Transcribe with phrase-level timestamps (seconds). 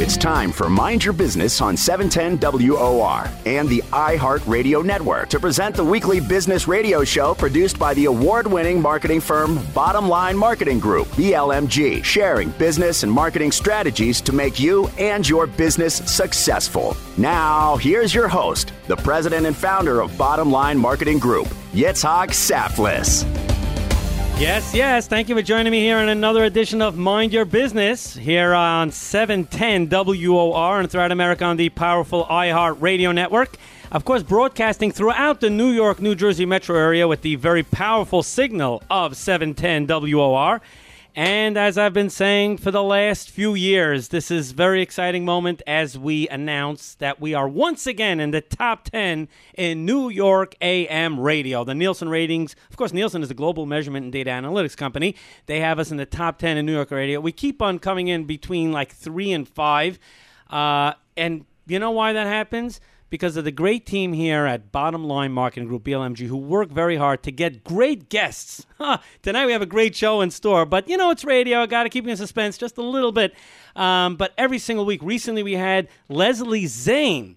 [0.00, 5.74] It's time for Mind Your Business on 710 WOR and the iHeartRadio Network to present
[5.74, 10.78] the weekly business radio show produced by the award winning marketing firm Bottom Line Marketing
[10.78, 16.96] Group, BLMG, sharing business and marketing strategies to make you and your business successful.
[17.16, 23.57] Now, here's your host, the president and founder of Bottom Line Marketing Group, Yitzhak Saftlas.
[24.38, 25.08] Yes, yes.
[25.08, 28.92] Thank you for joining me here on another edition of Mind Your Business here on
[28.92, 33.56] 710 WOR and throughout America on the powerful iHeart Radio Network.
[33.90, 38.22] Of course, broadcasting throughout the New York, New Jersey metro area with the very powerful
[38.22, 40.60] signal of 710 WOR.
[41.18, 45.24] And as I've been saying for the last few years, this is a very exciting
[45.24, 50.10] moment as we announce that we are once again in the top 10 in New
[50.10, 51.64] York AM radio.
[51.64, 55.16] The Nielsen ratings, of course, Nielsen is a global measurement and data analytics company.
[55.46, 57.18] They have us in the top 10 in New York radio.
[57.18, 59.98] We keep on coming in between like three and five.
[60.48, 62.80] Uh, and you know why that happens?
[63.10, 66.96] Because of the great team here at Bottom Line Marketing Group, BLMG, who work very
[66.96, 68.66] hard to get great guests.
[69.22, 71.60] Tonight we have a great show in store, but you know, it's radio.
[71.60, 73.34] I got to keep you in suspense just a little bit.
[73.74, 77.36] Um, but every single week, recently we had Leslie Zane.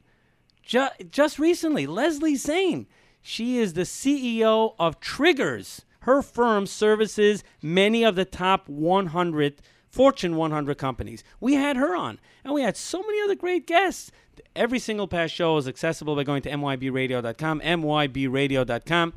[0.63, 2.87] Ju- just recently, Leslie Zane.
[3.21, 5.85] She is the CEO of Triggers.
[6.01, 11.23] Her firm services many of the top 100 Fortune 100 companies.
[11.41, 14.09] We had her on, and we had so many other great guests.
[14.55, 19.13] Every single past show is accessible by going to mybradio.com, mybradio.com.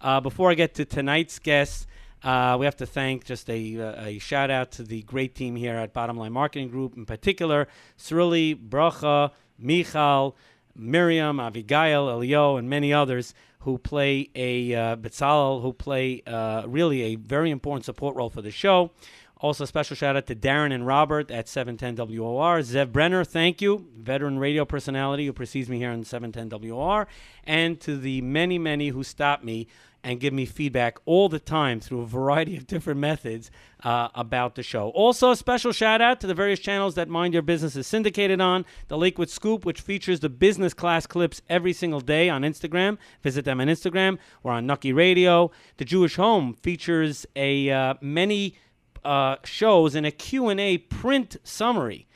[0.00, 1.86] Uh, before I get to tonight's guest,
[2.22, 5.56] uh, we have to thank just a, uh, a shout out to the great team
[5.56, 10.36] here at Bottom Line Marketing Group, in particular, Sruli, Bracha, Michal,
[10.74, 17.02] Miriam, Avigail, Elio, and many others who play a uh, Betzalel, who play uh, really
[17.02, 18.92] a very important support role for the show.
[19.40, 22.60] Also, special shout out to Darren and Robert at 710 WOR.
[22.60, 27.06] Zev Brenner, thank you, veteran radio personality who precedes me here on 710 WOR.
[27.44, 29.68] And to the many, many who stop me
[30.02, 33.50] and give me feedback all the time through a variety of different methods
[33.82, 34.88] uh, about the show.
[34.90, 38.40] Also, a special shout out to the various channels that Mind Your Business is syndicated
[38.40, 38.64] on.
[38.88, 42.98] The Lakewood Scoop, which features the business class clips every single day on Instagram.
[43.22, 44.18] Visit them on Instagram.
[44.42, 45.50] We're on Nucky Radio.
[45.76, 48.54] The Jewish Home features a uh, many
[49.08, 52.06] uh, shows in a Q&A print summary.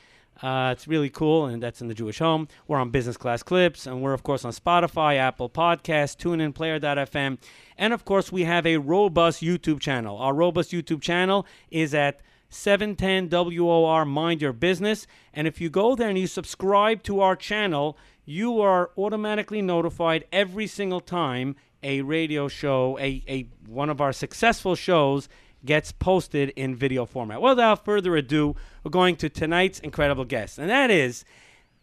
[0.43, 2.49] Uh, it's really cool, and that's in the Jewish Home.
[2.69, 7.39] We're on Business Class Clips, and we're, of course, on Spotify, Apple Podcasts, TuneIn, Player.fm,
[7.79, 10.19] and, of course, we have a robust YouTube channel.
[10.19, 12.21] Our robust YouTube channel is at
[12.51, 17.37] 710 WOR Mind Your Business, and if you go there and you subscribe to our
[17.37, 24.01] channel, you are automatically notified every single time a radio show, a, a one of
[24.01, 25.29] our successful shows
[25.65, 27.41] gets posted in video format.
[27.41, 31.25] Well, without further ado, we're going to tonight's incredible guest, and that is,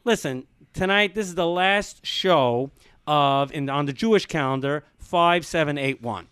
[0.03, 2.71] listen, tonight this is the last show
[3.07, 6.27] of in on the Jewish calendar five seven eight one,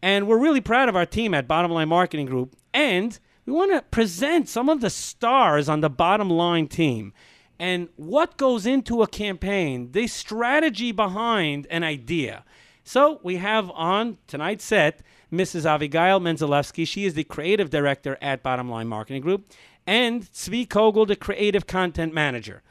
[0.00, 3.72] and we're really proud of our team at Bottom Line Marketing Group, and we want
[3.72, 7.12] to present some of the stars on the Bottom Line team.
[7.58, 12.44] And what goes into a campaign, the strategy behind an idea.
[12.82, 15.64] So we have on tonight's set Mrs.
[15.64, 16.86] Avigail Menzalewski.
[16.86, 19.50] She is the creative director at Bottom Line Marketing Group,
[19.86, 22.62] and Tzvi Kogel, the creative content manager.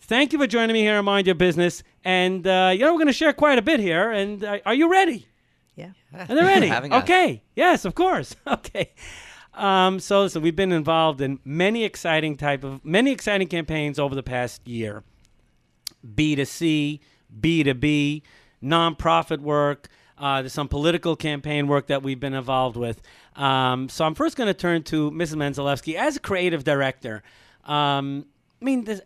[0.00, 1.82] Thank you for joining me here on Mind Your Business.
[2.04, 4.10] And, uh, you know, we're going to share quite a bit here.
[4.10, 5.28] And uh, are you ready?
[5.76, 5.90] Yeah.
[6.12, 6.66] Are they ready?
[6.68, 7.04] Having us.
[7.04, 7.42] okay.
[7.54, 8.34] Yes, of course.
[8.46, 8.92] Okay.
[9.54, 14.14] Um, so, so we've been involved in many exciting type of many exciting campaigns over
[14.14, 15.04] the past year.
[16.06, 17.00] B2C,
[17.38, 18.22] B2B,
[18.62, 19.88] nonprofit work.
[20.18, 23.02] Uh, there's some political campaign work that we've been involved with.
[23.36, 25.36] Um, so I'm first going to turn to Mrs.
[25.36, 27.22] Menzalewski as a creative director.
[27.64, 28.26] Um,
[28.60, 29.00] I mean, this,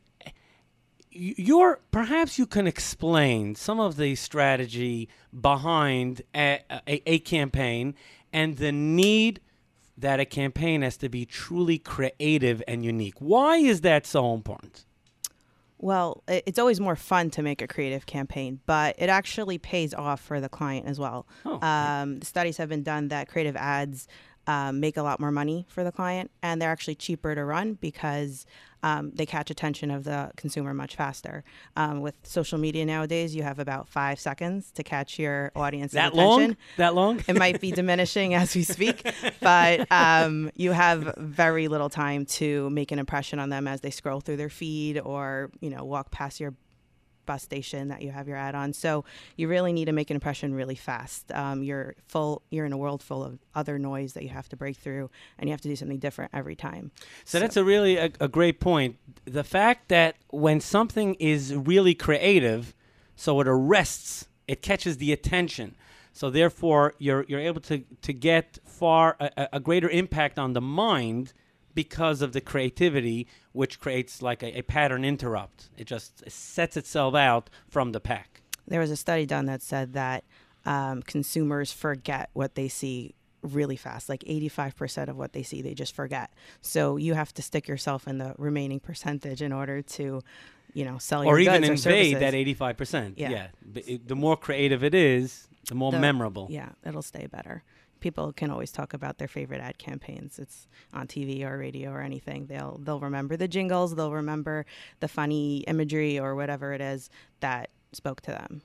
[1.10, 5.08] you're perhaps you can explain some of the strategy
[5.38, 7.94] behind a, a, a campaign
[8.32, 9.40] and the need
[9.96, 13.14] that a campaign has to be truly creative and unique.
[13.18, 14.84] Why is that so important?
[15.78, 20.20] Well, it's always more fun to make a creative campaign, but it actually pays off
[20.20, 21.26] for the client as well.
[21.44, 24.08] Oh, um, studies have been done that creative ads
[24.46, 27.74] um, make a lot more money for the client, and they're actually cheaper to run
[27.74, 28.46] because
[28.82, 31.42] um, they catch attention of the consumer much faster.
[31.76, 36.12] Um, with social media nowadays, you have about five seconds to catch your audience's That
[36.12, 36.26] attention.
[36.48, 36.56] long?
[36.76, 37.20] That long?
[37.26, 39.04] it might be diminishing as we speak,
[39.40, 43.90] but um, you have very little time to make an impression on them as they
[43.90, 46.54] scroll through their feed or you know walk past your
[47.26, 48.72] bus station that you have your ad on.
[48.72, 49.04] So
[49.36, 51.30] you really need to make an impression really fast.
[51.32, 52.42] Um, you're full.
[52.50, 55.48] You're in a world full of other noise that you have to break through, and
[55.48, 56.92] you have to do something different every time.
[57.24, 58.96] So that's a really a, a great point.
[59.24, 62.74] The fact that when something is really creative,
[63.16, 65.76] so it arrests, it catches the attention.
[66.12, 70.62] So therefore, you're you're able to to get far a- a greater impact on the
[70.62, 71.32] mind
[71.76, 75.68] because of the creativity, which creates like a, a pattern interrupt.
[75.78, 78.40] It just sets itself out from the pack.
[78.66, 80.24] There was a study done that said that
[80.64, 84.08] um, consumers forget what they see really fast.
[84.08, 86.32] Like 85% of what they see, they just forget.
[86.62, 90.22] So you have to stick yourself in the remaining percentage in order to,
[90.74, 91.48] you know, sell your product.
[91.48, 92.20] or even or invade services.
[92.20, 93.18] that eighty-five percent.
[93.18, 93.30] Yeah.
[93.30, 93.46] Yeah,
[93.86, 96.48] it- the more creative it is, the more The- memorable.
[96.50, 97.62] Yeah, it'll stay better.
[98.06, 100.38] People can always talk about their favorite ad campaigns.
[100.38, 102.46] It's on TV or radio or anything.
[102.46, 103.96] They'll they'll remember the jingles.
[103.96, 104.64] They'll remember
[105.00, 107.10] the funny imagery or whatever it is
[107.40, 108.62] that spoke to them.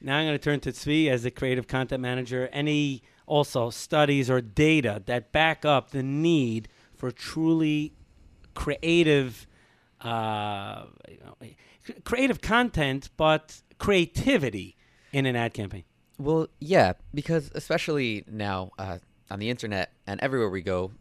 [0.00, 2.48] Now I'm going to turn to Tzvi as the creative content manager.
[2.52, 7.94] Any also studies or data that back up the need for truly
[8.54, 9.48] creative,
[10.02, 11.48] uh, you know,
[12.04, 14.76] creative content, but creativity
[15.12, 15.82] in an ad campaign.
[16.18, 18.98] Well, yeah, because especially now uh,
[19.30, 20.92] on the internet and everywhere we go,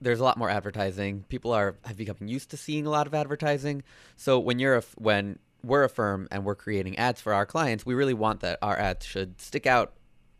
[0.00, 1.24] there's a lot more advertising.
[1.28, 3.82] People are have become used to seeing a lot of advertising.
[4.16, 7.86] So when you're a, when we're a firm and we're creating ads for our clients,
[7.86, 9.94] we really want that our ads should stick out,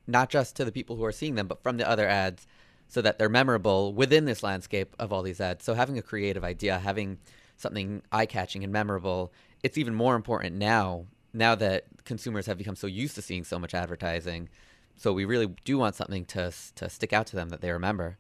[0.07, 2.47] not just to the people who are seeing them, but from the other ads,
[2.89, 5.65] so that they're memorable within this landscape of all these ads.
[5.65, 7.19] So having a creative idea, having
[7.57, 9.33] something eye-catching and memorable,
[9.63, 11.07] it's even more important now.
[11.33, 14.49] Now that consumers have become so used to seeing so much advertising,
[14.97, 18.19] so we really do want something to to stick out to them that they remember.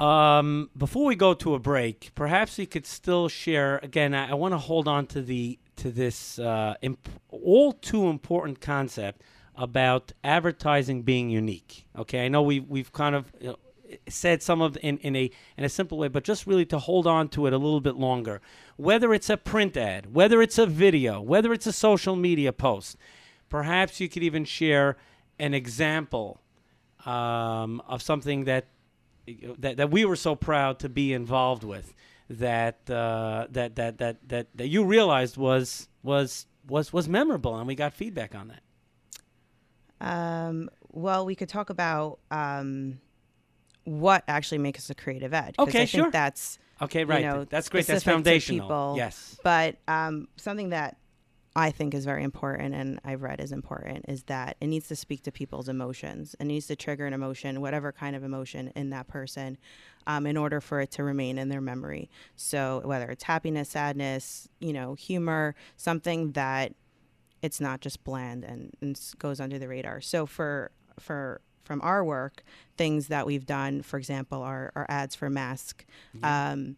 [0.00, 3.78] Um, before we go to a break, perhaps we could still share.
[3.82, 8.08] Again, I, I want to hold on to the to this uh, imp- all too
[8.08, 9.22] important concept
[9.54, 11.86] about advertising being unique.
[11.96, 13.56] Okay, I know we we've kind of you know,
[14.08, 17.06] said some of in in a in a simple way, but just really to hold
[17.06, 18.40] on to it a little bit longer.
[18.76, 22.96] Whether it's a print ad, whether it's a video, whether it's a social media post,
[23.48, 24.96] perhaps you could even share
[25.38, 26.40] an example
[27.06, 28.66] um, of something that
[29.58, 31.94] that, that we were so proud to be involved with
[32.28, 37.66] that uh, that, that that that that you realized was was was was memorable and
[37.66, 38.62] we got feedback on that.
[40.00, 43.00] Um, well, we could talk about um,
[43.90, 45.56] what actually makes us a creative ed.
[45.58, 46.02] Okay, I sure.
[46.04, 47.22] think that's Okay, you right.
[47.22, 47.86] know, That's great.
[47.86, 48.66] That's foundational.
[48.66, 48.94] people.
[48.96, 49.38] Yes.
[49.42, 50.96] But um, something that
[51.54, 54.96] I think is very important and I've read is important is that it needs to
[54.96, 56.36] speak to people's emotions.
[56.38, 59.58] It needs to trigger an emotion, whatever kind of emotion in that person,
[60.06, 62.08] um, in order for it to remain in their memory.
[62.36, 66.74] So whether it's happiness, sadness, you know, humor, something that
[67.42, 70.00] it's not just bland and, and goes under the radar.
[70.00, 71.40] So for for
[71.70, 72.42] from our work,
[72.76, 75.86] things that we've done, for example, are, are ads for Mask.
[76.24, 76.76] Um,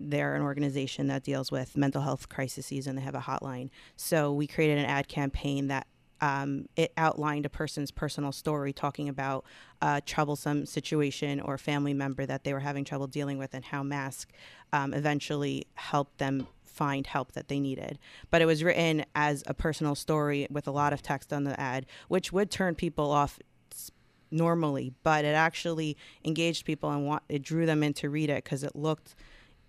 [0.00, 3.70] they're an organization that deals with mental health crises and they have a hotline.
[3.94, 5.86] So we created an ad campaign that
[6.20, 9.44] um, it outlined a person's personal story talking about
[9.80, 13.84] a troublesome situation or family member that they were having trouble dealing with and how
[13.84, 14.28] Mask
[14.72, 17.98] um, eventually helped them find help that they needed.
[18.30, 21.58] But it was written as a personal story with a lot of text on the
[21.60, 23.38] ad, which would turn people off
[24.32, 28.62] normally, but it actually engaged people and it drew them in to read it because
[28.62, 29.14] it looked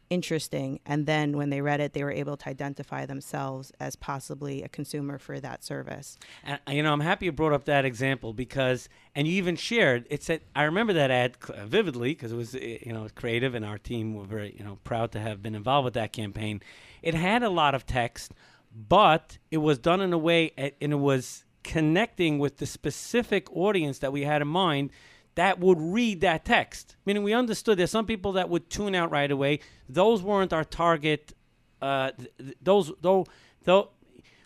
[0.09, 0.79] interesting.
[0.85, 4.69] And then when they read it, they were able to identify themselves as possibly a
[4.69, 6.17] consumer for that service.
[6.43, 9.55] And uh, you know, I'm happy you brought up that example because, and you even
[9.55, 10.05] shared.
[10.09, 13.65] It said, I remember that ad vividly because it was, uh, you know, creative, and
[13.65, 16.61] our team were very, you know, proud to have been involved with that campaign.
[17.01, 18.33] It had a lot of text,
[18.73, 23.99] but it was done in a way, and it was connecting with the specific audience
[23.99, 24.91] that we had in mind
[25.35, 26.95] that would read that text.
[27.05, 29.59] Meaning, we understood there's some people that would tune out right away.
[29.89, 31.33] Those weren't our target.
[31.81, 33.25] Uh, th- th- those, though,
[33.63, 33.89] though,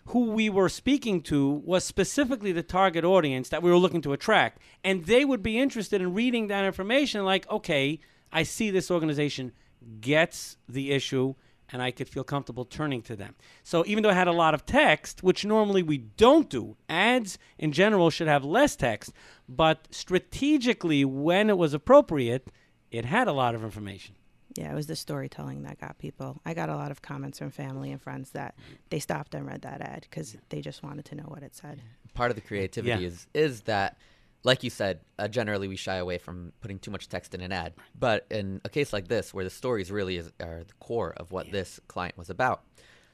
[0.06, 4.14] who we were speaking to was specifically the target audience that we were looking to
[4.14, 7.24] attract, and they would be interested in reading that information.
[7.24, 8.00] Like, okay,
[8.32, 9.52] I see this organization
[10.00, 11.34] gets the issue,
[11.70, 13.34] and I could feel comfortable turning to them.
[13.62, 17.38] So even though I had a lot of text, which normally we don't do, ads
[17.58, 19.12] in general should have less text,
[19.48, 22.48] but strategically, when it was appropriate,
[22.90, 24.14] it had a lot of information.
[24.56, 26.40] Yeah, it was the storytelling that got people.
[26.44, 28.56] I got a lot of comments from family and friends that
[28.90, 31.80] they stopped and read that ad because they just wanted to know what it said.
[32.14, 33.06] Part of the creativity Yeah.
[33.08, 33.98] is is that,
[34.44, 37.52] like you said, uh, generally we shy away from putting too much text in an
[37.52, 37.74] ad.
[37.98, 41.32] But in a case like this, where the stories really is, are the core of
[41.32, 42.62] what this client was about,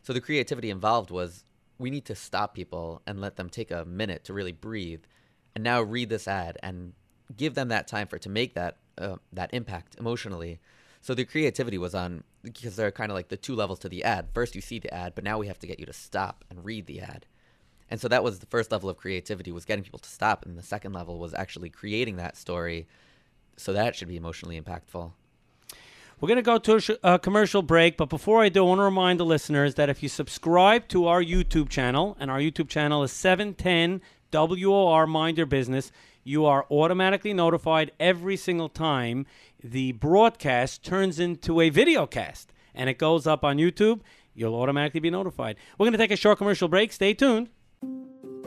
[0.03, 1.45] so the creativity involved was
[1.79, 5.03] we need to stop people and let them take a minute to really breathe,
[5.55, 6.93] and now read this ad and
[7.37, 10.61] give them that time for to make that uh, that impact emotionally.
[11.01, 13.89] So the creativity was on because there are kind of like the two levels to
[13.89, 14.29] the ad.
[14.33, 16.65] First, you see the ad, but now we have to get you to stop and
[16.65, 17.27] read the ad.
[17.95, 20.59] And so that was the first level of creativity was getting people to stop, and
[20.59, 22.89] the second level was actually creating that story,
[23.57, 25.13] so that should be emotionally impactful.
[26.21, 28.83] We're going to go to a commercial break, but before I do, I want to
[28.83, 33.05] remind the listeners that if you subscribe to our YouTube channel, and our YouTube channel
[33.05, 34.01] is 710
[34.33, 35.93] WOR Mind Your Business,
[36.25, 39.25] you are automatically notified every single time
[39.63, 44.01] the broadcast turns into a video cast and it goes up on YouTube.
[44.35, 45.55] You'll automatically be notified.
[45.79, 46.93] We're going to take a short commercial break.
[46.93, 47.51] Stay tuned.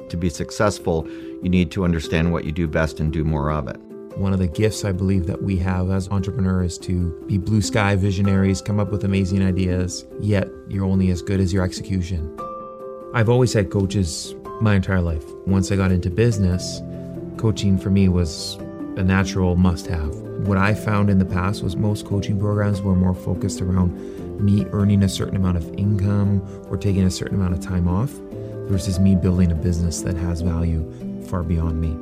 [0.10, 1.08] To be successful,
[1.44, 3.78] you need to understand what you do best and do more of it.
[4.18, 7.62] One of the gifts I believe that we have as entrepreneurs is to be blue
[7.62, 12.36] sky visionaries, come up with amazing ideas, yet you're only as good as your execution.
[13.14, 15.24] I've always had coaches my entire life.
[15.46, 16.82] Once I got into business,
[17.38, 18.56] coaching for me was
[18.96, 20.16] a natural must have.
[20.48, 23.94] What I found in the past was most coaching programs were more focused around
[24.42, 28.12] me earning a certain amount of income or taking a certain amount of time off
[28.68, 30.84] versus me building a business that has value
[31.28, 31.96] far beyond me.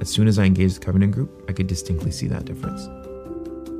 [0.00, 2.88] As soon as I engaged the Covenant Group, I could distinctly see that difference.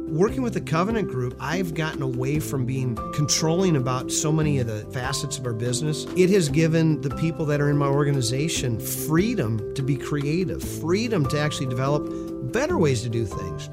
[0.08, 4.66] Working with the Covenant Group, I've gotten away from being controlling about so many of
[4.66, 6.06] the facets of our business.
[6.16, 11.26] It has given the people that are in my organization freedom to be creative, freedom
[11.26, 12.06] to actually develop
[12.52, 13.68] better ways to do things.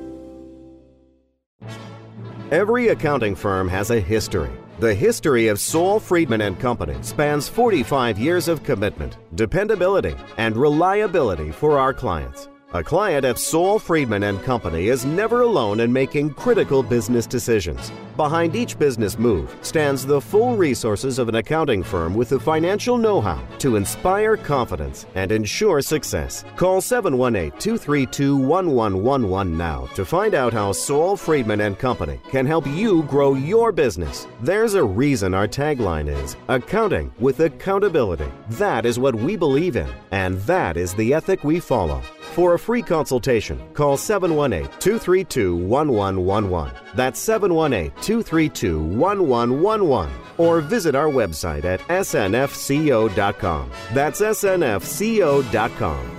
[2.52, 4.50] Every accounting firm has a history.
[4.78, 11.50] The history of Saul Friedman and Company spans 45 years of commitment, dependability, and reliability
[11.50, 12.50] for our clients.
[12.74, 17.92] A client at Saul Friedman and Company is never alone in making critical business decisions.
[18.16, 22.96] Behind each business move stands the full resources of an accounting firm with the financial
[22.96, 26.46] know-how to inspire confidence and ensure success.
[26.56, 33.34] Call 718-232-1111 now to find out how Saul Friedman and Company can help you grow
[33.34, 34.26] your business.
[34.40, 38.32] There's a reason our tagline is accounting with accountability.
[38.52, 42.00] That is what we believe in, and that is the ethic we follow.
[42.32, 46.74] For a free consultation, call 718 232 1111.
[46.94, 50.10] That's 718 232 1111.
[50.38, 53.70] Or visit our website at snfco.com.
[53.92, 56.18] That's snfco.com.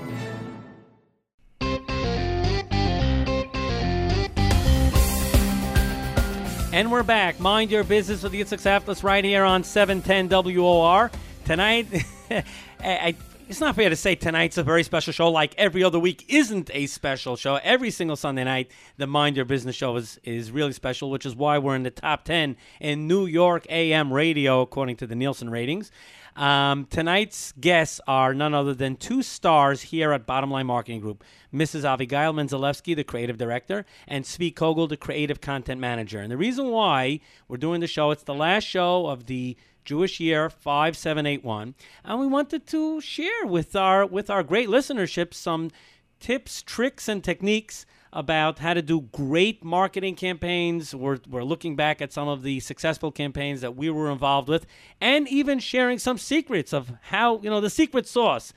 [6.74, 7.40] And we're back.
[7.40, 11.12] Mind your business with the Yitzhak Saftlas right here on 710 WOR.
[11.46, 11.88] Tonight,
[12.80, 13.16] I,
[13.50, 16.70] it's not fair to say tonight's a very special show like every other week isn't
[16.74, 17.56] a special show.
[17.64, 21.36] Every single Sunday night, the Mind Your Business show is, is really special, which is
[21.36, 25.50] why we're in the top 10 in New York AM radio, according to the Nielsen
[25.50, 25.92] ratings.
[26.36, 31.24] Um, tonight's guests are none other than two stars here at Bottom Line Marketing Group
[31.54, 31.84] Mrs.
[31.84, 36.20] Avigail Menzalewski, the creative director, and Tzvi Kogel, the creative content manager.
[36.20, 40.20] And the reason why we're doing the show, it's the last show of the Jewish
[40.20, 45.72] year 5781, and we wanted to share with our with our great listenership some
[46.20, 50.94] tips, tricks, and techniques about how to do great marketing campaigns.
[50.96, 54.66] We're, we're looking back at some of the successful campaigns that we were involved with,
[55.02, 58.54] and even sharing some secrets of how, you know, the secret sauce.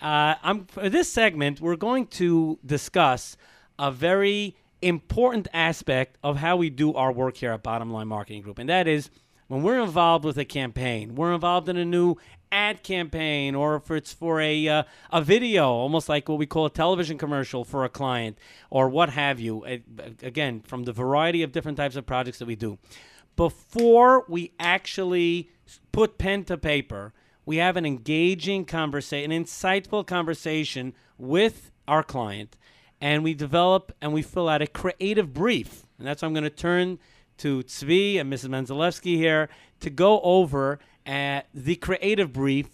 [0.00, 3.36] Uh, I'm, for this segment, we're going to discuss
[3.78, 8.40] a very important aspect of how we do our work here at Bottom Line Marketing
[8.40, 9.10] Group, and that is
[9.50, 12.14] when we're involved with a campaign, we're involved in a new
[12.52, 16.66] ad campaign or if it's for a uh, a video, almost like what we call
[16.66, 18.38] a television commercial for a client
[18.70, 19.64] or what have you.
[19.64, 19.78] Uh,
[20.22, 22.78] again, from the variety of different types of projects that we do.
[23.34, 25.50] Before we actually
[25.90, 27.12] put pen to paper,
[27.44, 32.56] we have an engaging conversation, an insightful conversation with our client,
[33.00, 35.86] and we develop and we fill out a creative brief.
[35.98, 37.00] And that's why I'm going to turn
[37.40, 38.48] to Tzvi and Mrs.
[38.48, 39.48] Menzelewski here
[39.80, 42.68] to go over uh, the creative brief.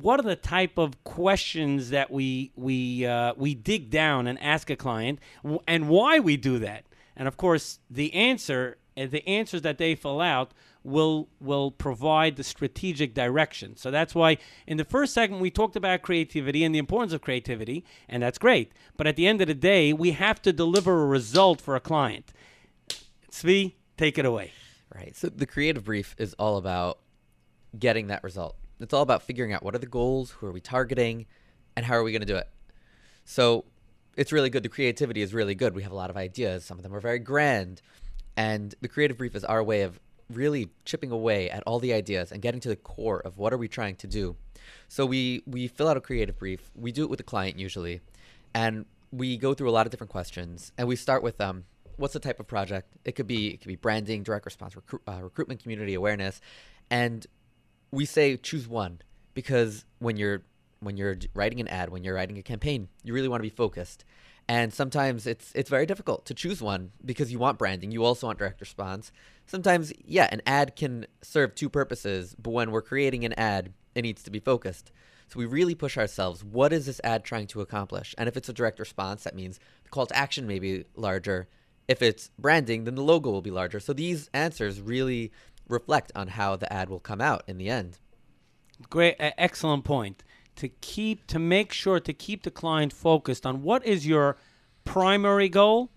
[0.00, 4.70] What are the type of questions that we we uh, we dig down and ask
[4.70, 5.18] a client,
[5.68, 6.84] and why we do that?
[7.14, 12.36] And of course, the answer, uh, the answers that they fill out will will provide
[12.36, 13.76] the strategic direction.
[13.76, 17.20] So that's why in the first segment we talked about creativity and the importance of
[17.20, 18.72] creativity, and that's great.
[18.96, 21.80] But at the end of the day, we have to deliver a result for a
[21.80, 22.32] client.
[23.30, 24.52] Tzvi, take it away.
[24.94, 25.16] Right.
[25.16, 26.98] So the creative brief is all about
[27.78, 28.56] getting that result.
[28.80, 31.26] It's all about figuring out what are the goals, who are we targeting,
[31.76, 32.48] and how are we going to do it.
[33.24, 33.64] So
[34.16, 34.62] it's really good.
[34.62, 35.74] The creativity is really good.
[35.74, 36.64] We have a lot of ideas.
[36.64, 37.80] Some of them are very grand.
[38.36, 39.98] And the creative brief is our way of
[40.30, 43.58] really chipping away at all the ideas and getting to the core of what are
[43.58, 44.36] we trying to do.
[44.88, 46.70] So we we fill out a creative brief.
[46.74, 48.00] We do it with the client usually,
[48.54, 50.72] and we go through a lot of different questions.
[50.78, 51.64] And we start with um,
[51.96, 52.92] what's the type of project?
[53.04, 54.74] It could be it could be branding, direct response,
[55.08, 56.40] uh, recruitment, community awareness,
[56.90, 57.26] and
[57.90, 59.00] we say choose one
[59.34, 60.42] because when you're
[60.80, 63.54] when you're writing an ad, when you're writing a campaign, you really want to be
[63.54, 64.04] focused.
[64.48, 68.26] And sometimes it's it's very difficult to choose one because you want branding, you also
[68.26, 69.12] want direct response.
[69.46, 74.02] Sometimes, yeah, an ad can serve two purposes, but when we're creating an ad, it
[74.02, 74.90] needs to be focused.
[75.28, 76.44] So we really push ourselves.
[76.44, 78.14] What is this ad trying to accomplish?
[78.18, 81.48] And if it's a direct response, that means the call to action may be larger.
[81.92, 83.78] If it's branding, then the logo will be larger.
[83.78, 85.30] So these answers really
[85.68, 87.98] reflect on how the ad will come out in the end.
[88.88, 90.24] Great, excellent point.
[90.56, 94.38] To keep to make sure to keep the client focused on what is your
[94.86, 95.90] primary goal,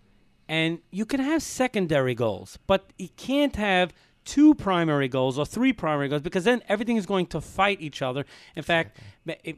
[0.49, 3.93] and you can have secondary goals, but you can't have
[4.25, 8.01] two primary goals or three primary goals because then everything is going to fight each
[8.01, 8.25] other.
[8.55, 8.97] In fact,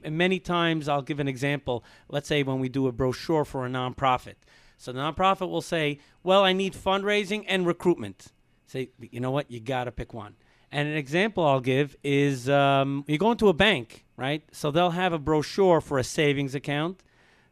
[0.07, 1.83] many times I'll give an example.
[2.09, 4.35] Let's say when we do a brochure for a nonprofit.
[4.77, 8.27] So the nonprofit will say, "Well, I need fundraising and recruitment."
[8.67, 9.49] Say, you know what?
[9.49, 10.35] You got to pick one.
[10.71, 14.43] And an example I'll give is um, you go into a bank, right?
[14.51, 17.03] So they'll have a brochure for a savings account,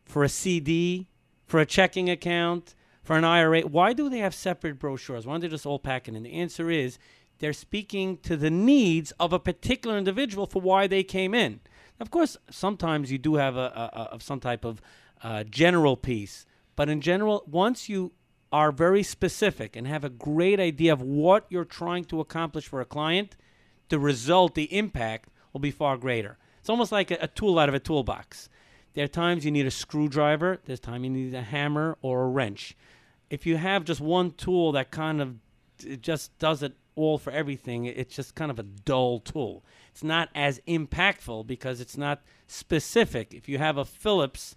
[0.04, 1.08] for a CD,
[1.46, 3.62] for a checking account, for an IRA.
[3.62, 5.26] Why do they have separate brochures?
[5.26, 6.16] Why don't they just all pack it?
[6.16, 6.98] And the answer is
[7.40, 11.62] they're speaking to the needs of a particular individual for why they came in.
[12.00, 14.82] Of course, sometimes you do have a, a, a some type of
[15.24, 18.12] uh, general piece, but in general, once you
[18.52, 22.82] are very specific and have a great idea of what you're trying to accomplish for
[22.82, 23.36] a client,
[23.90, 26.38] the result, the impact will be far greater.
[26.60, 28.50] It's almost like a, a tool out of a toolbox.
[28.94, 32.28] There are times you need a screwdriver, there's time you need a hammer or a
[32.28, 32.76] wrench.
[33.30, 35.36] If you have just one tool that kind of
[35.84, 39.66] it just does it all for everything, it's just kind of a dull tool.
[39.92, 43.34] It's not as impactful because it's not specific.
[43.34, 44.56] If you have a Phillips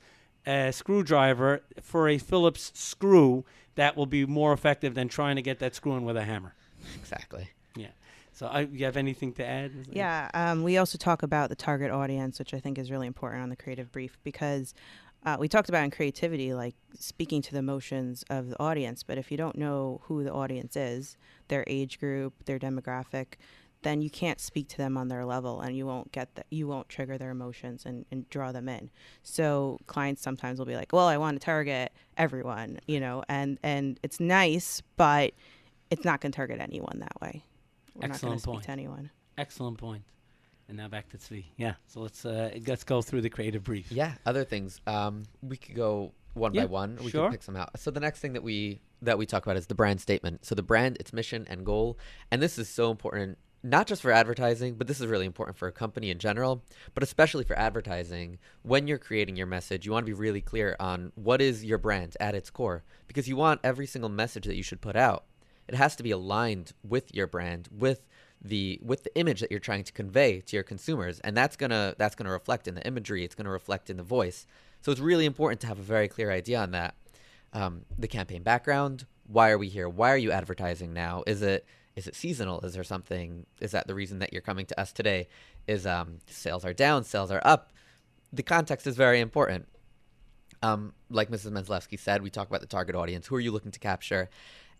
[0.48, 5.58] uh, screwdriver for a Phillips screw, that will be more effective than trying to get
[5.58, 6.54] that screw in with a hammer.
[6.98, 7.50] Exactly.
[7.76, 7.88] Yeah.
[8.32, 9.72] So, I, you have anything to add?
[9.92, 10.30] Yeah.
[10.32, 13.50] Um, we also talk about the target audience, which I think is really important on
[13.50, 14.74] the creative brief because
[15.26, 19.02] uh, we talked about in creativity, like speaking to the emotions of the audience.
[19.02, 21.16] But if you don't know who the audience is,
[21.48, 23.34] their age group, their demographic,
[23.82, 26.66] then you can't speak to them on their level and you won't get that you
[26.66, 28.90] won't trigger their emotions and, and draw them in
[29.22, 33.58] so clients sometimes will be like well i want to target everyone you know and
[33.62, 35.32] and it's nice but
[35.90, 37.42] it's not going to target anyone that way
[37.94, 40.02] we're Excellent not going to speak to anyone Excellent point.
[40.68, 41.44] And now back to Tzvi.
[41.56, 41.74] Yeah.
[41.86, 43.90] So let's uh, let's go through the creative brief.
[43.90, 44.80] Yeah, other things.
[44.86, 46.98] Um, we could go one Yeah, by one.
[47.02, 47.26] We sure.
[47.26, 47.70] could pick some out.
[47.78, 50.44] So the next thing that we that we talk about is the brand statement.
[50.44, 51.96] So the brand, its mission and goal,
[52.30, 53.38] and this is so important,
[53.68, 56.62] not just for advertising, but this is really important for a company in general,
[56.94, 58.38] but especially for advertising.
[58.62, 61.78] When you're creating your message, you want to be really clear on what is your
[61.78, 65.24] brand at its core, because you want every single message that you should put out.
[65.66, 68.07] It has to be aligned with your brand, with
[68.40, 71.70] the with the image that you're trying to convey to your consumers and that's going
[71.70, 74.46] to that's going to reflect in the imagery it's going to reflect in the voice
[74.81, 76.94] so it's really important to have a very clear idea on that
[77.52, 81.66] um, the campaign background why are we here why are you advertising now is it
[81.98, 84.92] is it seasonal is there something is that the reason that you're coming to us
[84.92, 85.28] today
[85.66, 87.72] is um, sales are down sales are up
[88.32, 89.66] the context is very important
[90.62, 91.52] um, like Mrs.
[91.52, 93.26] Menzelewski said, we talk about the target audience.
[93.26, 94.28] Who are you looking to capture?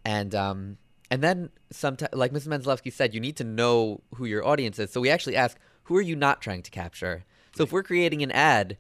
[0.05, 0.79] And um,
[1.11, 2.49] and then sometimes, like Mrs.
[2.49, 4.91] Menzelewski said, you need to know who your audience is.
[4.91, 7.25] So we actually ask, who are you not trying to capture?
[7.57, 8.77] So if we're creating an ad,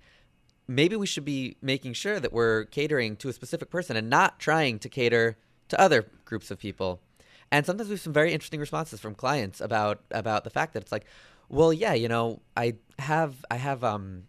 [0.67, 4.39] maybe we should be making sure that we're catering to a specific person and not
[4.39, 7.01] trying to cater to other groups of people.
[7.51, 10.83] And sometimes we have some very interesting responses from clients about about the fact that
[10.83, 11.07] it's like,
[11.49, 14.25] well, yeah, you know, I have I have um,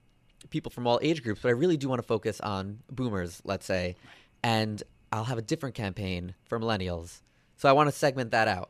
[0.49, 3.65] people from all age groups, but I really do want to focus on boomers, let's
[3.65, 3.95] say,
[4.43, 7.21] and I'll have a different campaign for millennials.
[7.57, 8.69] So I want to segment that out.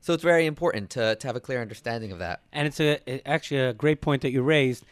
[0.00, 2.42] So it's very important to, to have a clear understanding of that.
[2.52, 4.84] And it's a actually a great point that you raised.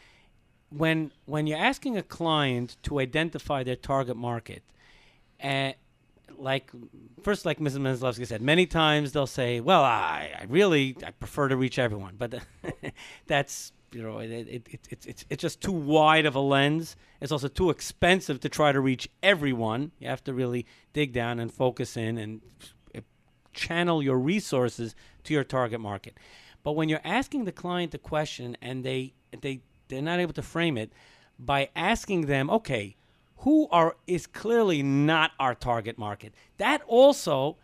[0.69, 4.63] When when you're asking a client to identify their target market,
[5.39, 5.75] and
[6.37, 6.71] like
[7.21, 7.77] first, like Mrs.
[7.77, 12.15] Menzelowski said, many times they'll say, "Well, I, I really I prefer to reach everyone,"
[12.17, 12.35] but
[13.27, 16.95] that's you know it, it, it, it, it's it's just too wide of a lens.
[17.21, 19.91] It's also too expensive to try to reach everyone.
[19.99, 22.41] You have to really dig down and focus in and
[23.53, 26.17] channel your resources to your target market.
[26.63, 30.41] But when you're asking the client the question and they they they're not able to
[30.41, 30.91] frame it
[31.39, 32.95] by asking them, okay,
[33.43, 36.33] who are is clearly not our target market.
[36.57, 37.57] That also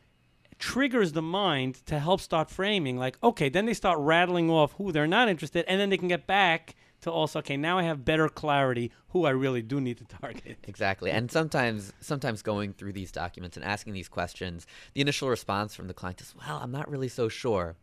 [0.57, 4.91] triggers the mind to help start framing like okay then they start rattling off who
[4.91, 8.03] they're not interested and then they can get back to also okay now i have
[8.03, 11.09] better clarity who i really do need to target Exactly.
[11.09, 15.87] And sometimes sometimes going through these documents and asking these questions, the initial response from
[15.87, 17.75] the client is, "Well, I'm not really so sure."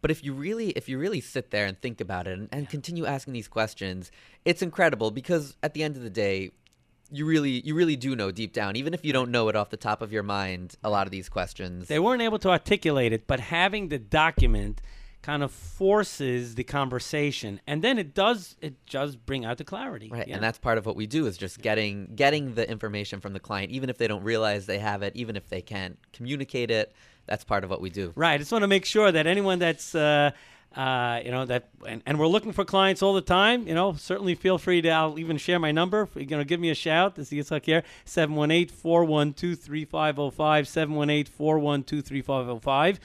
[0.00, 2.68] But if you really if you really sit there and think about it and, and
[2.68, 4.10] continue asking these questions,
[4.44, 6.50] it's incredible because at the end of the day,
[7.12, 9.70] you really you really do know deep down, even if you don't know it off
[9.70, 11.86] the top of your mind, a lot of these questions.
[11.88, 14.80] they weren't able to articulate it but having the document
[15.22, 20.08] kind of forces the conversation and then it does it does bring out the clarity
[20.10, 20.34] Right, yeah.
[20.34, 23.40] and that's part of what we do is just getting getting the information from the
[23.40, 26.92] client, even if they don't realize they have it, even if they can't communicate it.
[27.26, 28.12] That's part of what we do.
[28.16, 28.34] Right.
[28.34, 30.32] I just want to make sure that anyone that's, uh,
[30.76, 33.92] uh, you know, that, and, and we're looking for clients all the time, you know,
[33.94, 36.08] certainly feel free to, I'll even share my number.
[36.14, 42.04] You know, give me a shout, this is Yitzhak here, 718 412 3505, 718 412
[42.04, 43.00] 3505.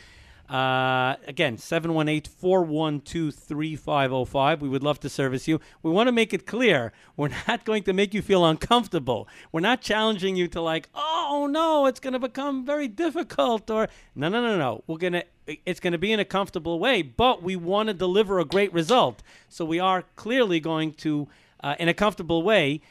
[0.49, 4.61] Uh, again, 718 412 3505.
[4.61, 5.59] We would love to service you.
[5.83, 9.27] We want to make it clear we're not going to make you feel uncomfortable.
[9.51, 11.16] We're not challenging you to, like, oh
[11.47, 13.69] no, it's going to become very difficult.
[13.69, 14.83] Or, no, no, no, no.
[14.87, 15.25] We're going to,
[15.65, 18.71] it's going to be in a comfortable way, but we want to deliver a great
[18.73, 19.21] result.
[19.49, 21.27] So we are clearly going to,
[21.63, 22.81] uh, in a comfortable way,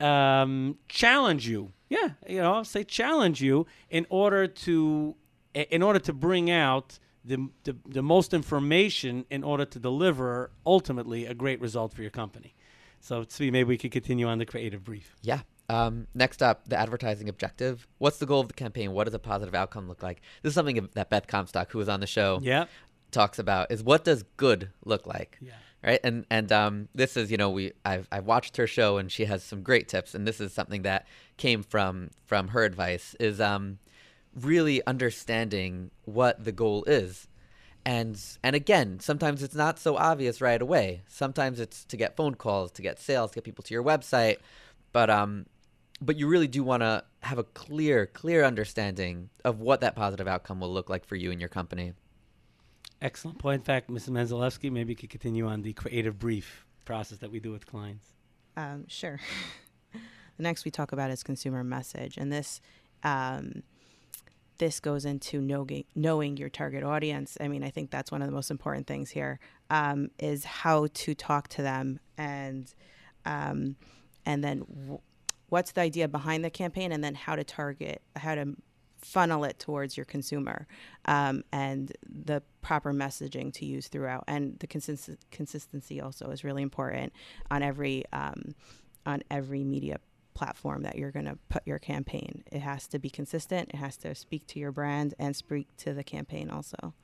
[0.00, 1.72] um, challenge you.
[1.88, 5.14] Yeah, you know, I'll say challenge you in order to
[5.54, 11.26] in order to bring out the, the, the most information in order to deliver ultimately
[11.26, 12.54] a great result for your company.
[13.00, 15.14] So, Tzvi, maybe we could continue on the creative brief.
[15.22, 15.40] Yeah.
[15.72, 17.86] Um, next up, the advertising objective.
[17.98, 18.92] What's the goal of the campaign?
[18.92, 20.20] What does a positive outcome look like?
[20.42, 22.40] This is something that Beth Comstock, who was on the show,
[23.10, 23.72] talks about.
[23.72, 25.38] Is what does good look like?
[25.40, 25.52] Yeah.
[25.82, 26.00] Right.
[26.04, 29.24] And and um, this is you know we I've I've watched her show and she
[29.24, 31.06] has some great tips and this is something that
[31.38, 33.78] came from from her advice is um,
[34.38, 37.26] really understanding what the goal is.
[37.84, 41.02] And and again, sometimes it's not so obvious right away.
[41.08, 44.36] Sometimes it's to get phone calls, to get sales, to get people to your website.
[44.92, 45.46] But um
[46.02, 50.26] but you really do want to have a clear clear understanding of what that positive
[50.26, 51.92] outcome will look like for you and your company.
[53.00, 53.60] Excellent point.
[53.60, 54.10] In fact, Mrs.
[54.10, 58.10] Menzelewski, maybe you could continue on the creative brief process that we do with clients.
[58.56, 59.20] Um, sure.
[59.92, 62.60] the next we talk about is consumer message, and this
[63.02, 63.62] um,
[64.58, 67.36] this goes into knowing knowing your target audience.
[67.40, 70.88] I mean, I think that's one of the most important things here um, is how
[70.92, 72.72] to talk to them, and
[73.24, 73.76] um,
[74.24, 75.00] and then w-
[75.52, 78.56] what's the idea behind the campaign, and then how to target, how to
[79.02, 80.66] funnel it towards your consumer,
[81.04, 86.62] um, and the proper messaging to use throughout, and the consist- consistency also is really
[86.62, 87.12] important
[87.50, 88.54] on every um,
[89.04, 89.98] on every media
[90.32, 92.42] platform that you're going to put your campaign.
[92.50, 93.72] It has to be consistent.
[93.74, 96.94] It has to speak to your brand and speak to the campaign also.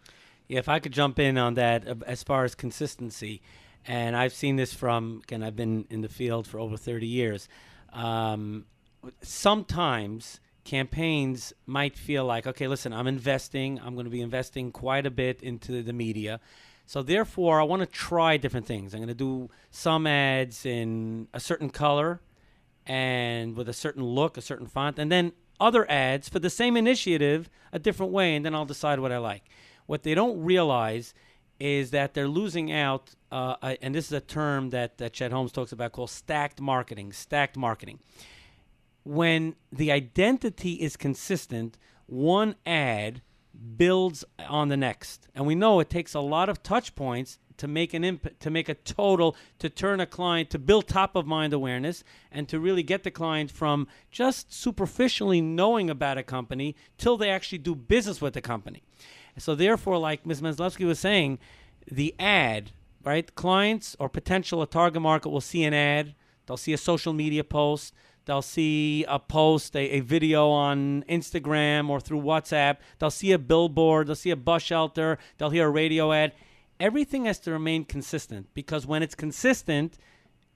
[0.47, 3.43] Yeah, if I could jump in on that uh, as far as consistency,
[3.87, 7.47] and I've seen this from, and I've been in the field for over 30 years.
[7.92, 8.66] Um,
[9.22, 15.07] sometimes campaigns might feel like, okay, listen, I'm investing, I'm going to be investing quite
[15.07, 16.40] a bit into the media.
[16.85, 18.94] So therefore, I want to try different things.
[18.94, 22.20] I'm going to do some ads in a certain color
[22.87, 26.77] and with a certain look, a certain font, and then other ads for the same
[26.77, 29.44] initiative a different way, and then I'll decide what I like.
[29.87, 31.14] What they don't realize
[31.61, 35.33] is that they're losing out, uh, uh, and this is a term that, that Chet
[35.33, 37.12] Holmes talks about called stacked marketing.
[37.12, 37.99] Stacked marketing.
[39.05, 43.23] When the identity is consistent, one ad
[43.77, 45.29] builds on the next.
[45.35, 48.51] And we know it takes a lot of touch points to make an imp- to
[48.51, 52.61] make a total, to turn a client, to build top of mind awareness, and to
[52.61, 57.75] really get the client from just superficially knowing about a company till they actually do
[57.75, 58.83] business with the company.
[59.37, 60.41] So therefore, like Ms.
[60.41, 61.38] Menslewski was saying,
[61.91, 62.73] the ad,
[63.09, 63.35] right?
[63.35, 67.42] Clients or potential a target market will see an ad, they'll see a social media
[67.42, 67.94] post,
[68.27, 73.38] they'll see a post, a, a video on Instagram or through WhatsApp, they'll see a
[73.38, 76.35] billboard, they'll see a bus shelter, they'll hear a radio ad.
[76.79, 79.97] Everything has to remain consistent because when it's consistent,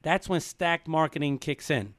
[0.02, 1.94] that's when stacked marketing kicks in.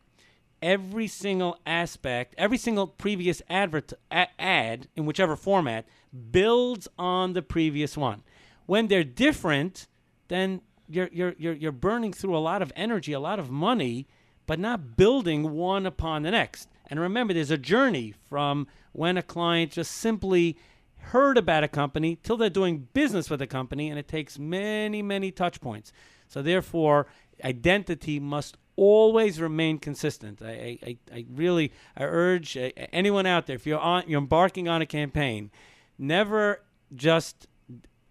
[0.61, 5.87] Every single aspect, every single previous advert ad in whichever format
[6.29, 8.21] builds on the previous one.
[8.67, 9.87] When they're different,
[10.27, 14.07] then you're you're you're you're burning through a lot of energy, a lot of money,
[14.45, 16.69] but not building one upon the next.
[16.87, 20.57] And remember, there's a journey from when a client just simply
[20.97, 25.01] heard about a company till they're doing business with a company, and it takes many,
[25.01, 25.91] many touch points.
[26.27, 27.07] So therefore,
[27.43, 30.41] identity must always remain consistent.
[30.41, 34.67] I, I, I really I urge uh, anyone out there if you're on you're embarking
[34.67, 35.51] on a campaign,
[35.97, 36.61] never
[36.95, 37.47] just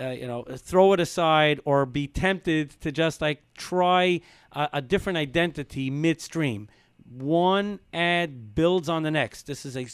[0.02, 4.20] uh, you know throw it aside or be tempted to just like try
[4.52, 6.68] a, a different identity midstream.
[7.10, 9.46] One ad builds on the next.
[9.46, 9.86] This is a,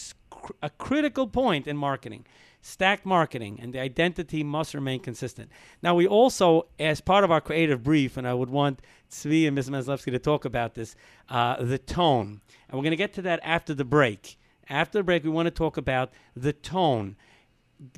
[0.62, 2.24] a critical point in marketing
[2.60, 5.50] stacked marketing, and the identity must remain consistent.
[5.82, 9.54] Now, we also, as part of our creative brief, and I would want Tzvi and
[9.54, 9.70] Ms.
[9.70, 10.94] Menslewski to talk about this,
[11.28, 12.40] uh, the tone.
[12.68, 14.38] And we're going to get to that after the break.
[14.68, 17.16] After the break, we want to talk about the tone,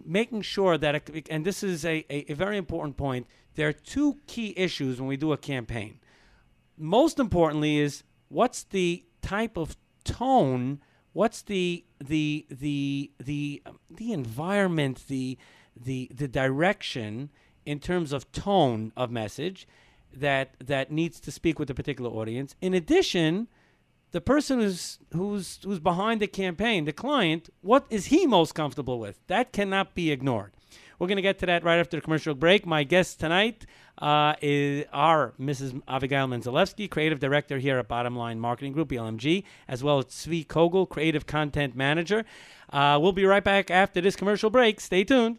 [0.04, 3.72] making sure that, it, and this is a, a, a very important point, there are
[3.72, 5.98] two key issues when we do a campaign.
[6.76, 10.80] Most importantly, is what's the type of tone
[11.12, 15.36] what's the the the the um, the environment the
[15.76, 17.30] the the direction
[17.66, 19.66] in terms of tone of message
[20.12, 23.48] that that needs to speak with a particular audience in addition
[24.12, 28.98] the person who's who's who's behind the campaign the client what is he most comfortable
[28.98, 30.52] with that cannot be ignored
[30.98, 33.66] we're going to get to that right after the commercial break my guest tonight
[34.00, 35.80] uh, is our Mrs.
[35.86, 40.46] Abigail Menzelewski, creative director here at Bottom Line Marketing Group, BLMG, as well as Tzvi
[40.46, 42.24] Kogel, creative content manager.
[42.72, 44.80] Uh, we'll be right back after this commercial break.
[44.80, 45.38] Stay tuned.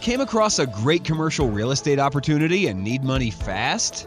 [0.00, 4.06] Came across a great commercial real estate opportunity and need money fast?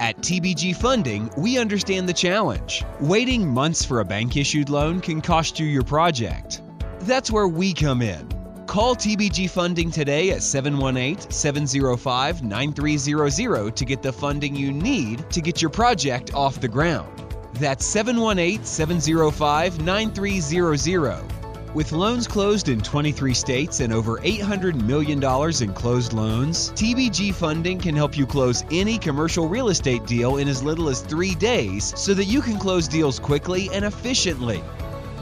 [0.00, 2.84] At TBG Funding, we understand the challenge.
[3.00, 6.62] Waiting months for a bank issued loan can cost you your project.
[7.00, 8.28] That's where we come in.
[8.68, 15.40] Call TBG Funding today at 718 705 9300 to get the funding you need to
[15.40, 17.34] get your project off the ground.
[17.54, 21.47] That's 718 705 9300.
[21.74, 25.22] With loans closed in 23 states and over $800 million
[25.62, 30.48] in closed loans, TBG Funding can help you close any commercial real estate deal in
[30.48, 34.64] as little as three days so that you can close deals quickly and efficiently.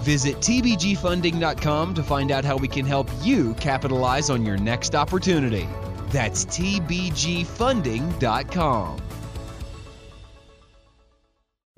[0.01, 5.67] Visit TBGFunding.com to find out how we can help you capitalize on your next opportunity.
[6.11, 9.01] That's TBGFunding.com.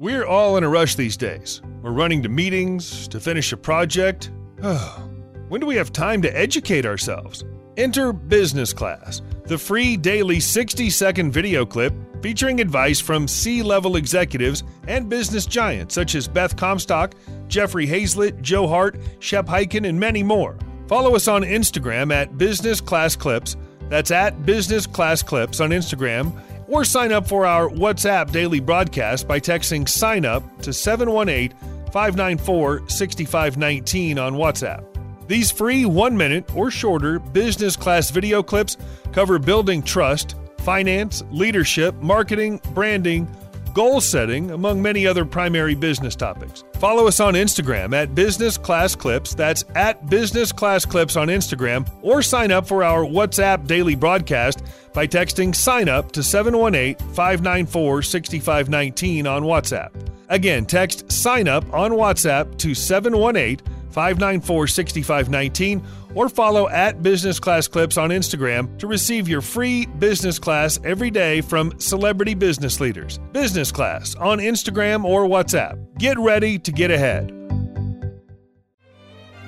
[0.00, 1.60] We're all in a rush these days.
[1.82, 4.30] We're running to meetings, to finish a project.
[5.48, 7.44] when do we have time to educate ourselves?
[7.76, 13.94] Enter Business Class, the free daily 60 second video clip featuring advice from C level
[13.94, 17.14] executives and business giants such as Beth Comstock,
[17.46, 20.58] Jeffrey Hayzlett, Joe Hart, Shep Hyken, and many more.
[20.88, 23.56] Follow us on Instagram at Business Class Clips.
[23.88, 26.32] That's at Business Class Clips on Instagram.
[26.66, 31.54] Or sign up for our WhatsApp daily broadcast by texting sign up to 718
[31.92, 34.84] 594 6519 on WhatsApp.
[35.26, 38.76] These free one minute or shorter business class video clips
[39.12, 43.28] cover building trust, finance, leadership, marketing, branding,
[43.74, 46.64] goal setting, among many other primary business topics.
[46.80, 49.34] Follow us on Instagram at Business Class Clips.
[49.34, 54.64] That's at Business Class Clips on Instagram, or sign up for our WhatsApp daily broadcast
[54.92, 59.90] by texting sign up to 718 594 6519 on WhatsApp.
[60.28, 65.82] Again, text sign up on WhatsApp to 718 594 6519
[66.14, 71.10] or follow at Business Class Clips on Instagram to receive your free business class every
[71.10, 73.18] day from celebrity business leaders.
[73.32, 75.78] Business Class on Instagram or WhatsApp.
[75.98, 77.37] Get ready to get ahead.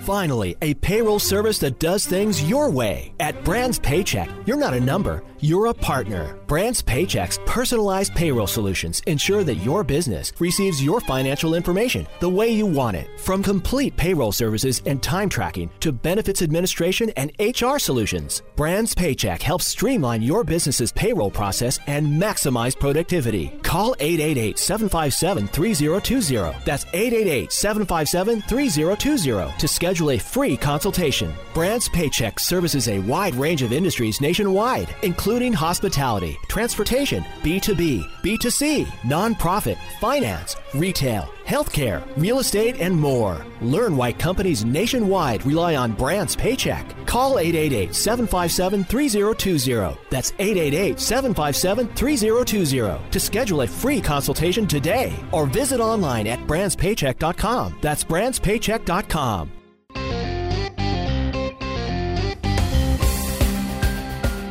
[0.01, 3.13] Finally, a payroll service that does things your way.
[3.21, 6.39] At Brands Paycheck, you're not a number, you're a partner.
[6.47, 12.49] Brands Paycheck's personalized payroll solutions ensure that your business receives your financial information the way
[12.49, 13.09] you want it.
[13.21, 19.43] From complete payroll services and time tracking to benefits administration and HR solutions, Brands Paycheck
[19.43, 23.49] helps streamline your business's payroll process and maximize productivity.
[23.63, 26.59] Call 888 757 3020.
[26.65, 31.35] That's 888 757 3020 to schedule a free consultation.
[31.53, 39.77] Brands Paycheck services a wide range of industries nationwide, including hospitality, transportation, B2B, B2C, nonprofit,
[40.01, 43.45] finance, retail, healthcare, real estate, and more.
[43.61, 46.87] Learn why companies nationwide rely on Brands Paycheck.
[47.07, 49.99] Call 888 757 3020.
[50.11, 57.79] That's 888 757 3020 to schedule a free consultation today or visit online at brandspaycheck.com.
[57.81, 59.60] That's brandspaycheck.com.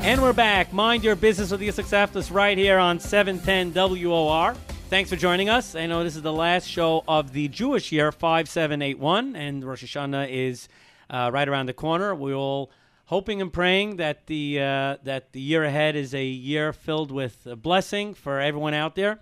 [0.09, 0.73] And we're back.
[0.73, 3.73] Mind your business with the Success right here on 710
[4.07, 4.55] WOR.
[4.89, 5.75] Thanks for joining us.
[5.75, 10.27] I know this is the last show of the Jewish year, 5781, and Rosh Hashanah
[10.31, 10.67] is
[11.11, 12.15] uh, right around the corner.
[12.15, 12.71] We're all
[13.05, 17.47] hoping and praying that the, uh, that the year ahead is a year filled with
[17.61, 19.19] blessing for everyone out there.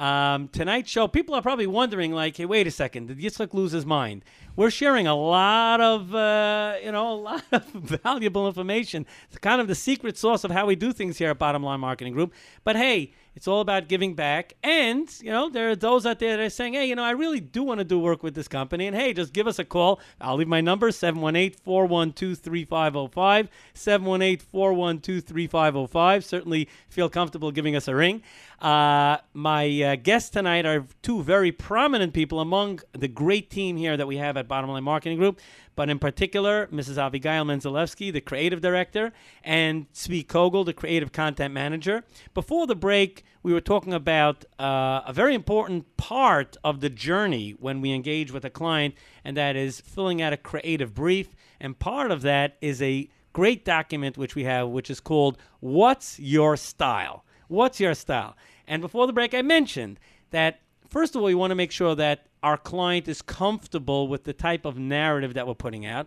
[0.00, 3.72] Um, tonight's show, people are probably wondering, like, hey, wait a second, did Yitzchak lose
[3.72, 4.24] his mind?
[4.56, 9.04] We're sharing a lot of, uh, you know, a lot of valuable information.
[9.28, 11.80] It's kind of the secret sauce of how we do things here at Bottom Line
[11.80, 12.32] Marketing Group.
[12.64, 14.54] But hey, it's all about giving back.
[14.62, 17.12] And, you know, there are those out there that are saying, hey, you know, I
[17.12, 18.86] really do want to do work with this company.
[18.86, 20.00] And hey, just give us a call.
[20.20, 23.48] I'll leave my number 718 412 3505.
[23.74, 26.24] 718 412 3505.
[26.24, 28.22] Certainly feel comfortable giving us a ring.
[28.60, 33.96] Uh, my uh, guests tonight are two very prominent people among the great team here
[33.96, 35.40] that we have at Bottom Line Marketing Group,
[35.76, 36.96] but in particular, Mrs.
[36.96, 39.12] Avigail Menzalewski, the creative director,
[39.42, 42.04] and Tzvi Kogel, the creative content manager.
[42.34, 47.52] Before the break, we were talking about uh, a very important part of the journey
[47.58, 51.28] when we engage with a client, and that is filling out a creative brief.
[51.60, 56.18] And part of that is a great document which we have, which is called What's
[56.18, 57.24] Your Style?
[57.48, 58.36] What's your style?
[58.68, 59.98] And before the break, I mentioned
[60.30, 64.22] that first of all, we want to make sure that our client is comfortable with
[64.22, 66.06] the type of narrative that we're putting out.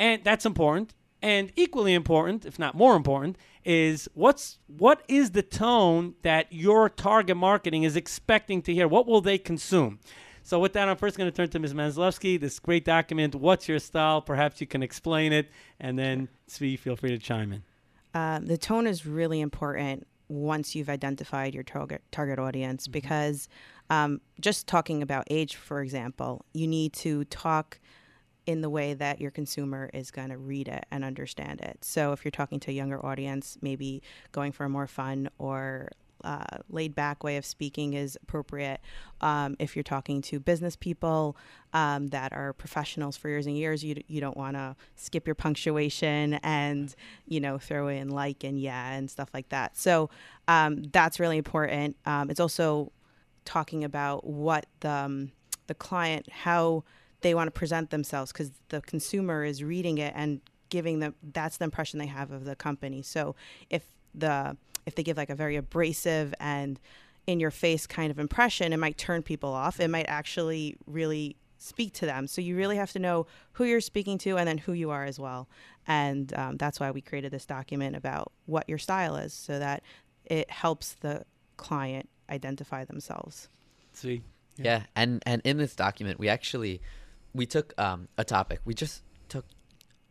[0.00, 0.94] And that's important.
[1.20, 6.88] And equally important, if not more important, is what's what is the tone that your
[6.88, 8.86] target marketing is expecting to hear?
[8.86, 9.98] What will they consume?
[10.42, 11.74] So with that, I'm first going to turn to Ms.
[11.74, 12.40] Manzlewski.
[12.40, 14.22] This great document, What's Your Style?
[14.22, 17.62] Perhaps you can explain it, and then Tzvi, feel free to chime in.
[18.14, 22.92] Um, the tone is really important once you've identified your target target audience mm-hmm.
[22.92, 23.48] because
[23.90, 27.78] um, just talking about age for example you need to talk
[28.48, 32.12] in the way that your consumer is going to read it and understand it so
[32.12, 35.90] if you're talking to a younger audience maybe going for a more fun or
[36.24, 38.80] uh, laid back way of speaking is appropriate.
[39.20, 41.36] Um, if you're talking to business people
[41.72, 45.34] um, that are professionals for years and years, you, you don't want to skip your
[45.34, 46.94] punctuation and,
[47.26, 49.76] you know, throw in like and yeah and stuff like that.
[49.76, 50.10] So
[50.48, 51.96] um, that's really important.
[52.04, 52.90] Um, it's also
[53.44, 55.32] talking about what the, um,
[55.68, 56.82] the client, how
[57.20, 61.56] they want to present themselves because the consumer is reading it and giving them that's
[61.56, 63.02] the impression they have of the company.
[63.02, 63.34] So
[63.70, 66.80] if the if they give like a very abrasive and
[67.26, 69.80] in your face kind of impression, it might turn people off.
[69.80, 72.26] It might actually really speak to them.
[72.26, 75.04] So you really have to know who you're speaking to and then who you are
[75.04, 75.48] as well.
[75.86, 79.82] And um, that's why we created this document about what your style is so that
[80.24, 81.24] it helps the
[81.56, 83.48] client identify themselves.
[83.92, 84.22] See?
[84.56, 84.64] Yeah.
[84.64, 84.82] yeah.
[84.96, 86.80] and and in this document we actually
[87.38, 88.60] we took um, a topic.
[88.66, 89.46] We just took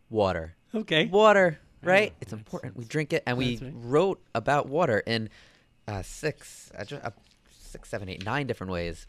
[0.09, 0.55] water.
[0.73, 1.05] Okay.
[1.05, 2.13] Water right?
[2.21, 2.75] It's important.
[2.75, 3.71] We drink it, and we right.
[3.75, 5.29] wrote about water in
[5.87, 7.09] uh, six, uh,
[7.51, 9.07] six, seven, eight, nine different ways.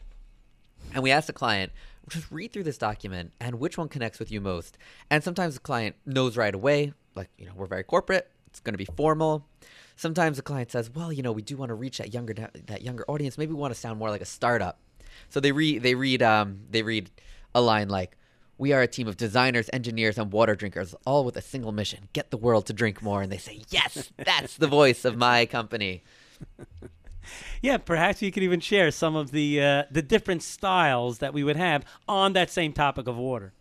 [0.93, 1.71] And we asked the client,
[2.07, 4.77] just read through this document and which one connects with you most.
[5.09, 8.73] And sometimes the client knows right away, like, you know, we're very corporate, it's going
[8.73, 9.45] to be formal.
[9.97, 12.81] Sometimes the client says, well, you know, we do want to reach that younger that
[12.81, 13.37] younger audience.
[13.37, 14.79] Maybe we want to sound more like a startup.
[15.29, 17.11] So they read they read um, they read
[17.53, 18.15] a line like,
[18.57, 22.09] we are a team of designers, engineers, and water drinkers, all with a single mission
[22.11, 23.21] get the world to drink more.
[23.21, 26.03] And they say, Yes, that's the voice of my company.
[27.61, 31.43] yeah, perhaps you could even share some of the uh, the different styles that we
[31.43, 33.53] would have on that same topic of water.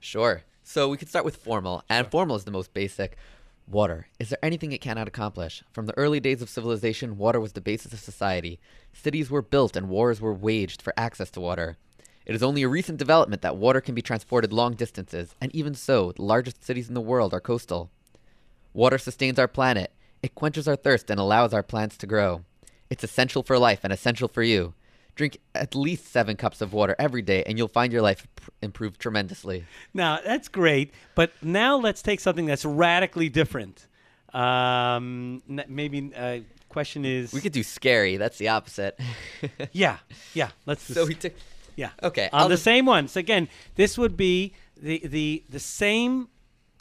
[0.00, 0.42] Sure.
[0.62, 2.10] So we could start with formal, and sure.
[2.10, 3.16] formal is the most basic.
[3.70, 4.06] Water.
[4.18, 5.62] Is there anything it cannot accomplish?
[5.72, 8.58] From the early days of civilization, water was the basis of society.
[8.94, 11.76] Cities were built and wars were waged for access to water.
[12.28, 15.74] It is only a recent development that water can be transported long distances, and even
[15.74, 17.90] so, the largest cities in the world are coastal.
[18.74, 19.90] Water sustains our planet.
[20.22, 22.42] It quenches our thirst and allows our plants to grow.
[22.90, 24.74] It's essential for life and essential for you.
[25.14, 28.50] Drink at least seven cups of water every day, and you'll find your life pr-
[28.60, 29.64] improve tremendously.
[29.94, 33.86] Now that's great, but now let's take something that's radically different.
[34.34, 38.18] Um, n- maybe uh, question is We could do scary.
[38.18, 39.00] That's the opposite.
[39.72, 39.96] yeah,
[40.34, 40.50] yeah.
[40.66, 41.32] Let's So we took.
[41.78, 41.90] Yeah.
[42.02, 42.28] Okay.
[42.32, 43.06] on I'll the just- same one.
[43.08, 46.28] So again, this would be the the the same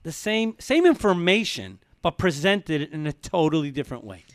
[0.04, 4.26] the same same information, but presented in a totally different way.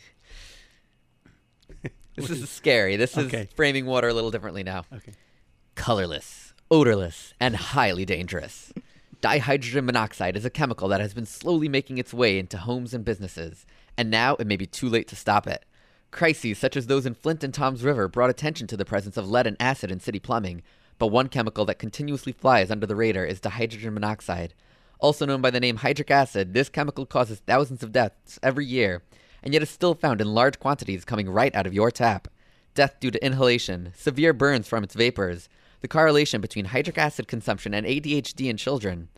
[2.15, 2.95] This is scary.
[2.95, 3.41] This Okay.
[3.41, 4.85] is framing water a little differently now.
[4.93, 5.13] Okay.
[5.73, 8.71] Colorless, odorless, and highly dangerous.
[9.21, 13.03] Dihydrogen monoxide is a chemical that has been slowly making its way into homes and
[13.03, 13.65] businesses,
[13.97, 15.65] and now it may be too late to stop it.
[16.13, 19.27] Crises such as those in Flint and Toms River brought attention to the presence of
[19.27, 20.61] lead and acid in city plumbing,
[20.99, 24.53] but one chemical that continuously flies under the radar is dihydrogen monoxide.
[24.99, 29.01] Also known by the name hydric acid, this chemical causes thousands of deaths every year,
[29.41, 32.27] and yet is still found in large quantities coming right out of your tap.
[32.75, 35.49] Death due to inhalation, severe burns from its vapors,
[35.81, 39.09] the correlation between hydric acid consumption and ADHD in children.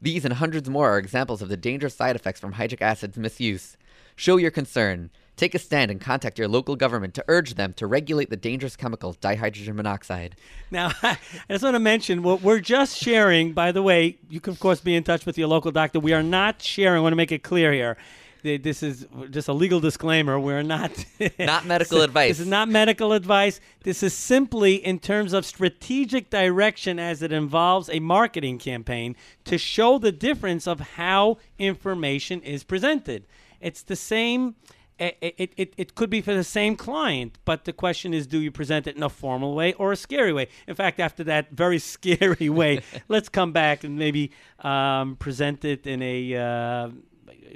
[0.00, 3.76] These and hundreds more are examples of the dangerous side effects from hydric acid's misuse.
[4.16, 5.10] Show your concern.
[5.38, 8.74] Take a stand and contact your local government to urge them to regulate the dangerous
[8.74, 10.34] chemical dihydrogen monoxide.
[10.72, 11.16] Now, I
[11.48, 13.52] just want to mention what we're just sharing.
[13.52, 16.00] By the way, you can of course be in touch with your local doctor.
[16.00, 16.98] We are not sharing.
[16.98, 17.96] I want to make it clear here.
[18.42, 20.40] This is just a legal disclaimer.
[20.40, 20.90] We're not
[21.38, 22.30] Not medical advice.
[22.30, 23.60] This is not medical advice.
[23.84, 29.14] This is simply in terms of strategic direction as it involves a marketing campaign
[29.44, 33.24] to show the difference of how information is presented.
[33.60, 34.54] It's the same.
[34.98, 38.40] It, it, it, it could be for the same client, but the question is do
[38.40, 40.48] you present it in a formal way or a scary way?
[40.66, 45.86] In fact, after that very scary way, let's come back and maybe um, present it
[45.86, 46.34] in a.
[46.34, 46.90] Uh,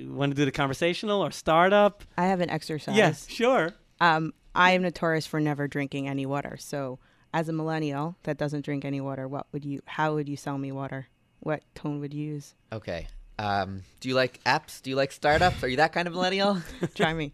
[0.05, 2.05] want to do the conversational or startup?
[2.17, 2.97] I have an exercise.
[2.97, 3.73] Yes, sure.
[4.01, 6.57] Um, I am notorious for never drinking any water.
[6.59, 6.99] So,
[7.35, 9.81] as a millennial that doesn't drink any water, what would you?
[9.87, 11.09] How would you sell me water?
[11.41, 12.55] What tone would you use?
[12.73, 13.09] Okay.
[13.39, 14.83] Um, do you like apps?
[14.83, 15.63] Do you like startups?
[15.63, 16.59] Are you that kind of millennial?
[16.95, 17.33] Try me.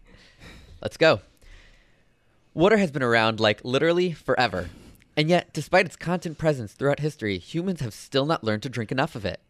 [0.81, 1.21] Let's go.
[2.53, 4.69] Water has been around like literally forever.
[5.15, 8.91] And yet, despite its constant presence throughout history, humans have still not learned to drink
[8.91, 9.41] enough of it.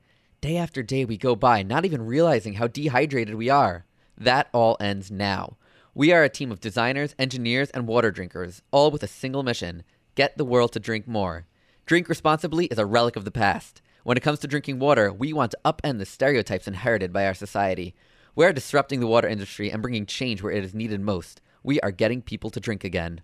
[0.42, 3.86] Day after day, we go by not even realizing how dehydrated we are.
[4.18, 5.58] That all ends now.
[5.94, 9.84] We are a team of designers, engineers, and water drinkers, all with a single mission
[10.16, 11.46] get the world to drink more.
[11.86, 13.82] Drink responsibly is a relic of the past.
[14.04, 17.34] When it comes to drinking water, we want to upend the stereotypes inherited by our
[17.34, 17.94] society.
[18.36, 21.42] We are disrupting the water industry and bringing change where it is needed most.
[21.64, 23.22] We are getting people to drink again.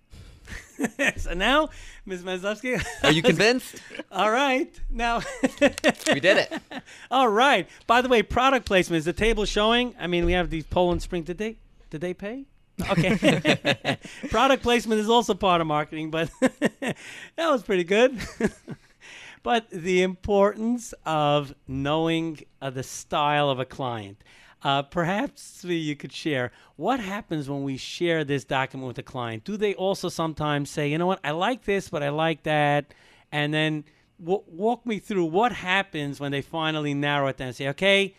[1.15, 1.69] so now,
[2.05, 2.23] Ms.
[2.23, 2.85] Maslowski.
[3.03, 3.81] Are you convinced?
[4.11, 4.69] All right.
[4.89, 5.21] Now
[5.61, 6.53] we did it.
[7.09, 7.69] All right.
[7.87, 9.95] By the way, product placement is the table showing.
[9.97, 11.23] I mean, we have these Poland Spring.
[11.23, 11.55] Did they?
[11.89, 12.45] Did they pay?
[12.89, 13.97] Okay.
[14.29, 16.97] product placement is also part of marketing, but that
[17.37, 18.19] was pretty good.
[19.45, 24.23] But the importance of knowing uh, the style of a client.
[24.63, 29.43] Uh, perhaps you could share what happens when we share this document with a client.
[29.43, 32.95] Do they also sometimes say, you know what, I like this, but I like that,
[33.31, 33.83] and then
[34.19, 38.15] w- walk me through what happens when they finally narrow it down and say, okay,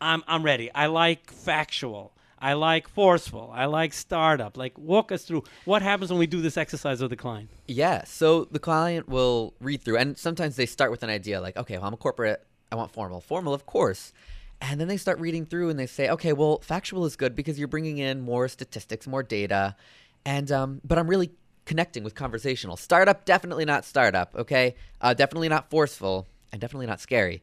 [0.00, 0.72] I'm I'm ready.
[0.72, 2.12] I like factual.
[2.40, 3.50] I like forceful.
[3.54, 4.56] I like startup.
[4.56, 7.50] Like walk us through what happens when we do this exercise with the client.
[7.66, 8.04] Yeah.
[8.04, 11.76] So the client will read through, and sometimes they start with an idea like, okay,
[11.78, 12.44] well, I'm a corporate.
[12.70, 13.20] I want formal.
[13.20, 14.12] Formal, of course.
[14.60, 17.58] And then they start reading through and they say, okay, well, factual is good because
[17.58, 19.76] you're bringing in more statistics, more data.
[20.24, 21.30] And, um, but I'm really
[21.64, 22.76] connecting with conversational.
[22.76, 24.74] Startup, definitely not startup, okay?
[25.00, 27.42] Uh, definitely not forceful and definitely not scary.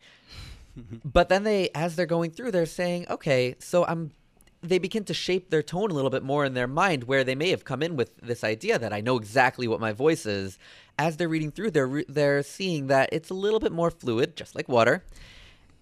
[1.06, 4.12] but then they, as they're going through, they're saying, okay, so I'm,
[4.70, 7.36] they begin to shape their tone a little bit more in their mind where they
[7.36, 10.57] may have come in with this idea that I know exactly what my voice is.
[10.97, 14.36] As they're reading through, they're, re- they're seeing that it's a little bit more fluid,
[14.36, 15.03] just like water.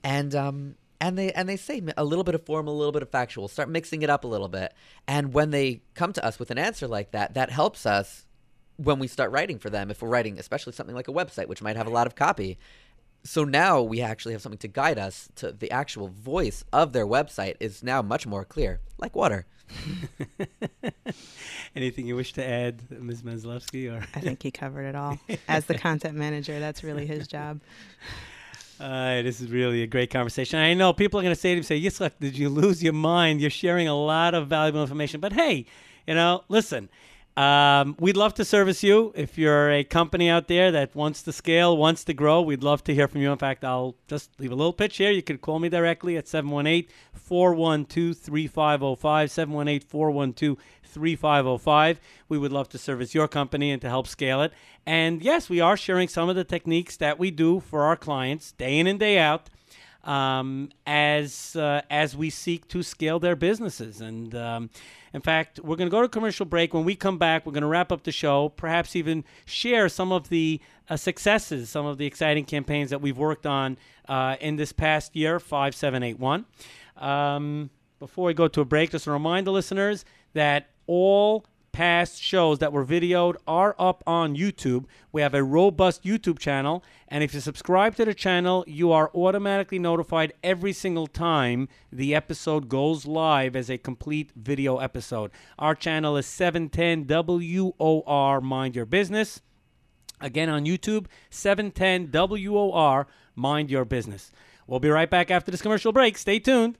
[0.03, 3.01] And, um, and they and they say a little bit of form, a little bit
[3.01, 3.49] of factual.
[3.49, 4.73] Start mixing it up a little bit.
[5.05, 8.25] And when they come to us with an answer like that, that helps us
[8.77, 9.91] when we start writing for them.
[9.91, 12.57] If we're writing, especially something like a website, which might have a lot of copy.
[13.23, 17.07] So now we actually have something to guide us to the actual voice of their
[17.07, 19.45] website is now much more clear, like water.
[21.75, 23.21] Anything you wish to add, Ms.
[23.21, 23.91] Maslowski?
[23.91, 25.17] Or I think he covered it all.
[25.47, 27.61] As the content manager, that's really his job.
[28.79, 30.59] Uh, this is really a great conversation.
[30.59, 32.91] I know people are going to say to me, "Say, Yitzhak, did you lose your
[32.91, 33.39] mind?
[33.39, 35.67] You're sharing a lot of valuable information." But hey,
[36.07, 36.89] you know, listen,
[37.35, 39.11] Um, we'd love to service you.
[39.15, 42.83] If you're a company out there that wants to scale, wants to grow, we'd love
[42.83, 43.31] to hear from you.
[43.31, 45.09] In fact, I'll just leave a little pitch here.
[45.09, 49.31] You could call me directly at 718 412 3505.
[49.31, 51.99] 718 412 3505.
[52.29, 54.53] We would love to service your company and to help scale it.
[54.85, 58.51] And yes, we are sharing some of the techniques that we do for our clients
[58.51, 59.49] day in and day out
[60.03, 64.01] um, as uh, as we seek to scale their businesses.
[64.01, 64.69] And um,
[65.13, 66.73] in fact, we're going to go to commercial break.
[66.73, 68.49] When we come back, we're going to wrap up the show.
[68.49, 73.17] Perhaps even share some of the uh, successes, some of the exciting campaigns that we've
[73.17, 73.77] worked on
[74.07, 75.39] uh, in this past year.
[75.39, 76.45] Five, seven, eight, one.
[76.97, 82.21] Um, before we go to a break, just to remind the listeners that all past
[82.21, 84.85] shows that were videoed are up on YouTube.
[85.11, 89.11] We have a robust YouTube channel, and if you subscribe to the channel, you are
[89.13, 95.31] automatically notified every single time the episode goes live as a complete video episode.
[95.59, 99.41] Our channel is 710 WOR Mind Your Business.
[100.21, 104.31] Again on YouTube, 710 WOR Mind Your Business.
[104.67, 106.17] We'll be right back after this commercial break.
[106.17, 106.77] Stay tuned.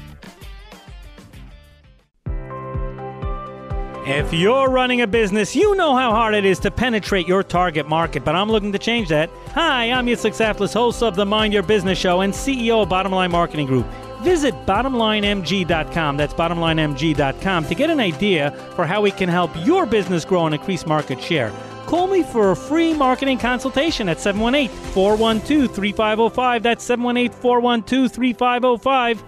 [4.06, 7.88] If you're running a business, you know how hard it is to penetrate your target
[7.88, 9.28] market, but I'm looking to change that.
[9.48, 13.10] Hi, I'm Yitzhak Saftlas, host of the Mind Your Business Show and CEO of Bottom
[13.10, 13.84] Line Marketing Group.
[14.22, 20.24] Visit bottomlinemg.com, that's bottomlinemg.com, to get an idea for how we can help your business
[20.24, 21.52] grow and increase market share.
[21.86, 26.62] Call me for a free marketing consultation at 718 412 3505.
[26.62, 29.24] That's 718 412 3505.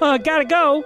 [0.24, 0.82] Gotta go.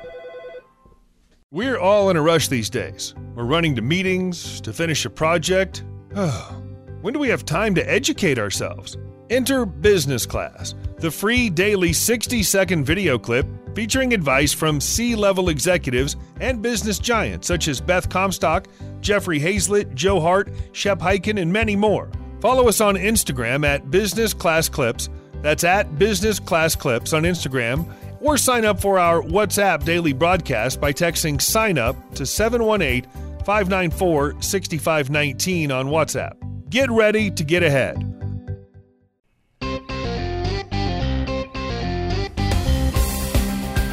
[1.51, 3.15] We're all in a rush these days.
[3.35, 5.83] We're running to meetings, to finish a project.
[6.15, 6.63] Oh,
[7.01, 8.99] when do we have time to educate ourselves?
[9.31, 15.49] Enter Business Class, the free daily 60 second video clip featuring advice from C level
[15.49, 18.69] executives and business giants such as Beth Comstock,
[19.01, 22.11] Jeffrey Hayzlett, Joe Hart, Shep Hyken, and many more.
[22.43, 25.09] Follow us on Instagram at Business Class Clips.
[25.41, 27.91] That's at Business Class Clips on Instagram
[28.21, 33.11] or sign up for our WhatsApp daily broadcast by texting sign up to 718
[33.45, 36.35] 594 6519 on WhatsApp.
[36.71, 37.97] Get ready to get ahead.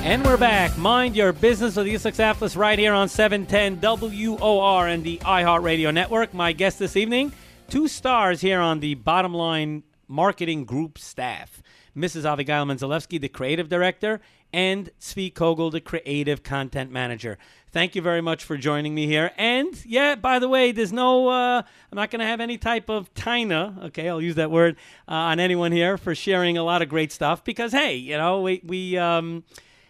[0.05, 0.77] And we're back.
[0.77, 6.31] Mind your business with Yitzhak Saftlas right here on 710 WOR and the iHeartRadio network.
[6.31, 7.31] My guest this evening,
[7.69, 11.63] two stars here on the Bottom Line Marketing Group staff.
[11.95, 12.25] Mrs.
[12.25, 14.19] Abigail Menzalewski, the creative director,
[14.51, 17.37] and Tzvi Kogel, the creative content manager.
[17.71, 19.31] Thank you very much for joining me here.
[19.37, 22.89] And yeah, by the way, there's no, uh, I'm not going to have any type
[22.89, 24.77] of tina, okay, I'll use that word,
[25.07, 28.41] uh, on anyone here for sharing a lot of great stuff because, hey, you know,
[28.41, 29.43] we, we, um,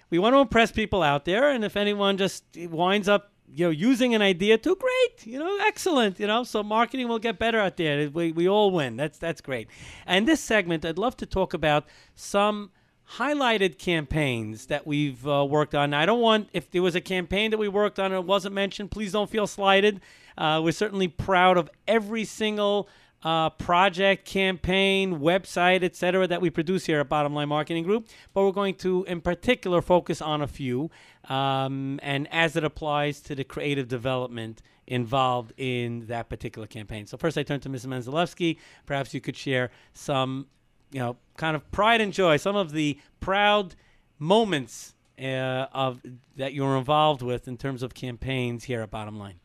[0.10, 1.52] we want to impress people out there.
[1.52, 5.58] And if anyone just winds up you know, using an idea too, great, you know,
[5.66, 6.44] excellent, you know.
[6.44, 8.10] So marketing will get better out there.
[8.10, 8.98] We, we all win.
[8.98, 9.68] That's that's great.
[10.06, 11.86] And this segment, I'd love to talk about
[12.16, 12.72] some
[13.18, 15.94] highlighted campaigns that we've uh, worked on.
[15.94, 18.56] I don't want if there was a campaign that we worked on and it wasn't
[18.56, 20.02] mentioned, please don't feel slighted.
[20.38, 22.90] Uh, we're certainly proud of every single
[23.26, 28.08] uh, project, campaign, website, etc., that we produce here at Bottom Line Marketing Group.
[28.34, 30.92] But we're going to, in particular, focus on a few,
[31.28, 37.08] um, and as it applies to the creative development involved in that particular campaign.
[37.08, 37.88] So first, I turn to Mrs.
[37.88, 38.58] Menzalewski.
[38.86, 40.46] Perhaps you could share some,
[40.92, 43.76] you know, kind of pride and joy, some of the proud
[44.20, 46.00] moments uh, of
[46.36, 49.40] that you were involved with in terms of campaigns here at Bottom Line.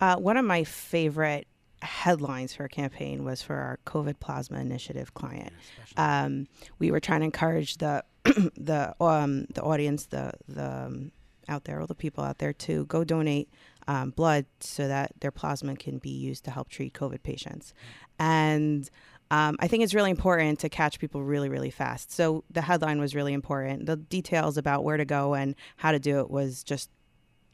[0.00, 1.47] Uh, one of my favorite
[1.82, 5.52] headlines for a campaign was for our COVID Plasma Initiative client.
[5.96, 6.46] Um,
[6.78, 11.12] we were trying to encourage the the um, the audience, the the um,
[11.48, 13.48] out there, all the people out there to go donate
[13.86, 17.72] um, blood so that their plasma can be used to help treat COVID patients.
[18.18, 18.88] And
[19.30, 22.12] um, I think it's really important to catch people really, really fast.
[22.12, 23.86] So the headline was really important.
[23.86, 26.90] The details about where to go and how to do it was just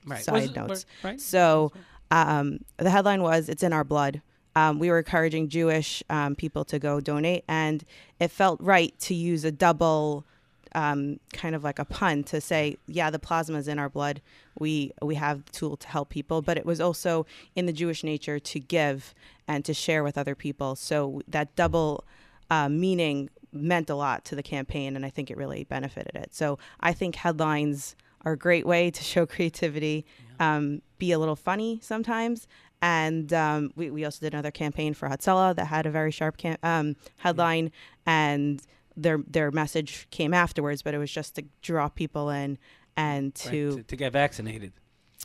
[0.06, 0.22] Right.
[0.22, 0.86] side Was it- notes.
[1.02, 1.18] right.
[1.20, 1.72] So
[2.10, 4.22] um, the headline was "It's in our blood."
[4.56, 7.84] Um, we were encouraging Jewish um, people to go donate, and
[8.20, 10.24] it felt right to use a double.
[10.76, 14.20] Um, kind of like a pun to say, yeah, the plasma is in our blood.
[14.58, 18.02] We we have the tool to help people, but it was also in the Jewish
[18.02, 19.14] nature to give
[19.46, 20.74] and to share with other people.
[20.74, 22.02] So that double
[22.50, 26.34] uh, meaning meant a lot to the campaign, and I think it really benefited it.
[26.34, 27.94] So I think headlines
[28.24, 30.04] are a great way to show creativity,
[30.40, 32.46] um, be a little funny sometimes.
[32.82, 36.36] And um, we, we also did another campaign for Hatzalah that had a very sharp
[36.36, 37.70] cam- um, headline,
[38.04, 38.60] and
[38.96, 42.58] their their message came afterwards, but it was just to draw people in
[42.96, 44.72] and Right, to to, to get vaccinated.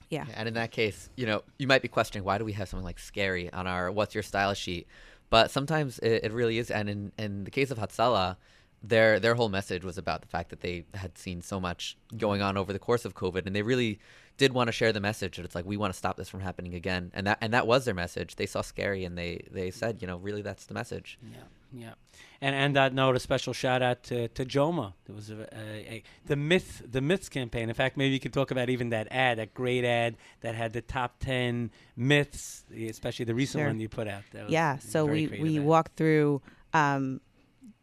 [0.10, 0.26] yeah.
[0.36, 2.86] And in that case, you know, you might be questioning why do we have something
[2.86, 4.88] like scary on our what's your style sheet?
[5.30, 6.72] But sometimes it, it really is.
[6.72, 8.38] And in, in the case of Hatzalah,
[8.82, 12.42] their their whole message was about the fact that they had seen so much going
[12.42, 14.00] on over the course of COVID, and they really
[14.38, 16.40] did want to share the message that it's like we want to stop this from
[16.40, 17.12] happening again.
[17.14, 18.38] And that and that was their message.
[18.38, 21.20] They saw scary, and they they said, you know, really that's the message.
[21.22, 21.40] Yeah,
[21.74, 21.94] yeah.
[22.40, 24.94] And and that note, a special shout out to, to Joma.
[25.06, 27.68] There was a, a, a the myth the myths campaign.
[27.68, 30.72] In fact, maybe you could talk about even that ad, that great ad that had
[30.72, 33.68] the top ten myths, especially the recent Sure.
[33.68, 34.24] one you put out.
[34.32, 35.66] That was yeah so we we ad.
[35.66, 36.42] walked through
[36.74, 37.20] um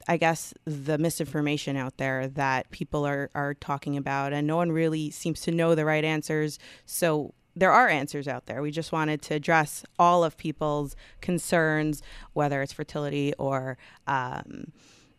[0.09, 4.73] i guess the misinformation out there that people are are talking about and no one
[4.73, 6.59] really seems to know the right answers.
[6.85, 8.61] So there are answers out there.
[8.61, 12.03] We just wanted to address all of people's concerns
[12.35, 14.73] whether it's fertility or um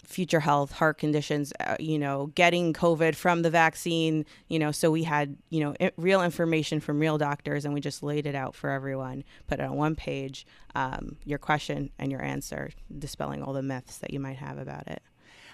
[0.08, 4.89] future health, heart conditions, uh, you know, getting COVID from the vaccine, you know, so
[4.89, 8.34] we had, you know, i- real information from real doctors and we just laid it
[8.34, 13.43] out for everyone, put it on one page, um, your question and your answer, dispelling
[13.43, 15.03] all the myths that you might have about it.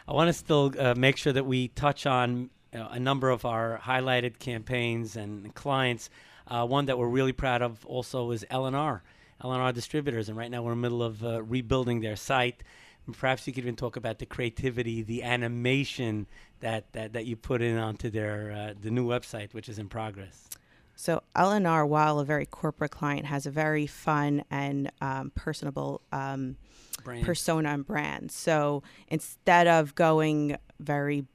[0.07, 3.79] I want to still uh, make sure that we touch on a number of our
[3.83, 6.09] highlighted campaigns and clients.
[6.47, 9.01] Uh, one that we're really proud of also is LNR,
[9.43, 12.63] LNR Distributors, and right now we're in the middle of uh, rebuilding their site.
[13.05, 16.27] And perhaps you could even talk about the creativity, the animation
[16.61, 19.89] that, that, that you put in onto their uh, the new website, which is in
[19.89, 20.47] progress.
[20.95, 26.55] So LNR, while a very corporate client, has a very fun and um, personable um,
[27.03, 27.25] Brand.
[27.25, 28.31] persona and brand.
[28.31, 31.25] So instead of going very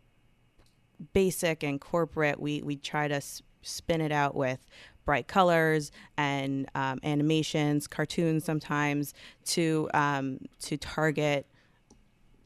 [1.13, 4.67] basic and corporate, we we try to s- spin it out with
[5.05, 9.13] bright colors and um, animations, cartoons sometimes
[9.47, 11.47] to um, to target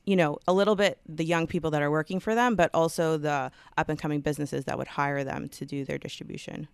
[0.05, 3.17] you know, a little bit the young people that are working for them, but also
[3.17, 6.69] the up and coming businesses that would hire them to do their distribution.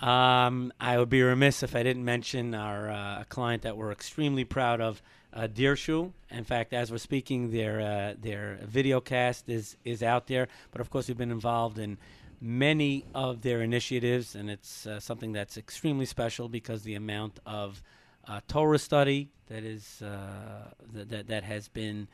[0.00, 4.44] Um, I would be remiss if I didn't mention our uh, client that we're extremely
[4.44, 5.02] proud of,
[5.34, 6.12] uh.
[6.30, 10.48] In fact, as we're speaking, their uh, their video cast is is out there.
[10.70, 11.98] But of course, we've been involved in
[12.40, 17.82] many of their initiatives, and it's uh, something that's extremely special because the amount of
[18.26, 22.08] uh, Torah study that is uh, that that has been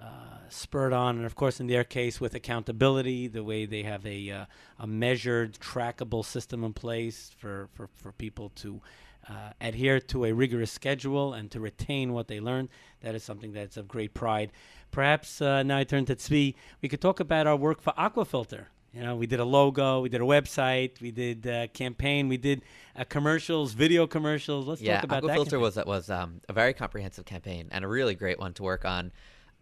[0.00, 4.04] uh, spurred on, and of course, in their case, with accountability, the way they have
[4.06, 4.44] a uh,
[4.78, 8.80] a measured, trackable system in place for for, for people to
[9.28, 12.68] uh, adhere to a rigorous schedule and to retain what they learned.
[13.02, 14.50] That is something that's of great pride.
[14.90, 16.54] Perhaps uh, now I turn to Tzvi.
[16.82, 18.66] We could talk about our work for Aquafilter.
[18.92, 22.36] You know, we did a logo, we did a website, we did a campaign, we
[22.36, 22.62] did
[22.96, 24.66] uh, commercials, video commercials.
[24.66, 25.38] Let's yeah, talk about that.
[25.38, 28.84] Aquafilter was was um, a very comprehensive campaign and a really great one to work
[28.84, 29.12] on.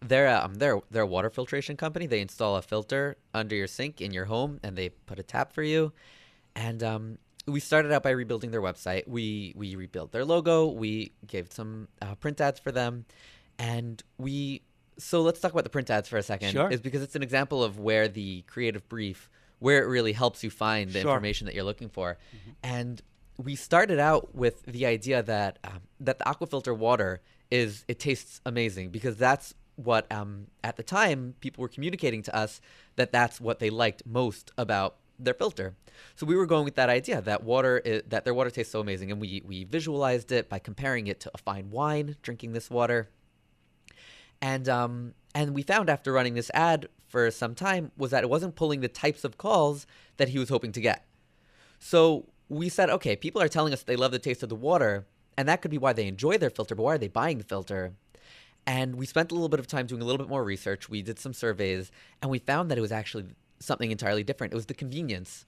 [0.00, 2.06] They're um, they're they're a water filtration company.
[2.06, 5.52] They install a filter under your sink in your home, and they put a tap
[5.52, 5.92] for you.
[6.54, 9.08] And um, we started out by rebuilding their website.
[9.08, 10.66] We we rebuilt their logo.
[10.66, 13.06] We gave some uh, print ads for them,
[13.58, 14.62] and we.
[14.98, 16.52] So let's talk about the print ads for a second.
[16.52, 16.70] Sure.
[16.70, 19.28] Is because it's an example of where the creative brief,
[19.60, 21.10] where it really helps you find the Sure.
[21.12, 22.18] information that you're looking for,
[22.62, 23.00] and
[23.36, 27.20] we started out with the idea that um, that the aquafilter water
[27.50, 32.34] is it tastes amazing because that's what um, at the time people were communicating to
[32.34, 32.60] us
[32.96, 35.74] that that's what they liked most about their filter.
[36.16, 38.80] So we were going with that idea that water i that their water tastes so
[38.80, 42.70] amazing, and we we visualized it by comparing it to a fine wine, drinking this
[42.70, 43.08] water,
[44.40, 48.30] and um and we found after running this ad for some time was that it
[48.30, 49.86] wasn't pulling the types of calls
[50.18, 51.06] that he was hoping to get.
[51.78, 55.06] So we said, okay, people are telling us they love the taste of the water,
[55.36, 57.44] and that could be why they enjoy their filter, but why are they buying the
[57.44, 57.92] filter?
[58.68, 60.90] And we spent a little bit of time doing a little bit more research.
[60.90, 61.90] We did some surveys,
[62.20, 63.24] and we found that it was actually
[63.60, 64.52] something entirely different.
[64.52, 65.46] It was the convenience.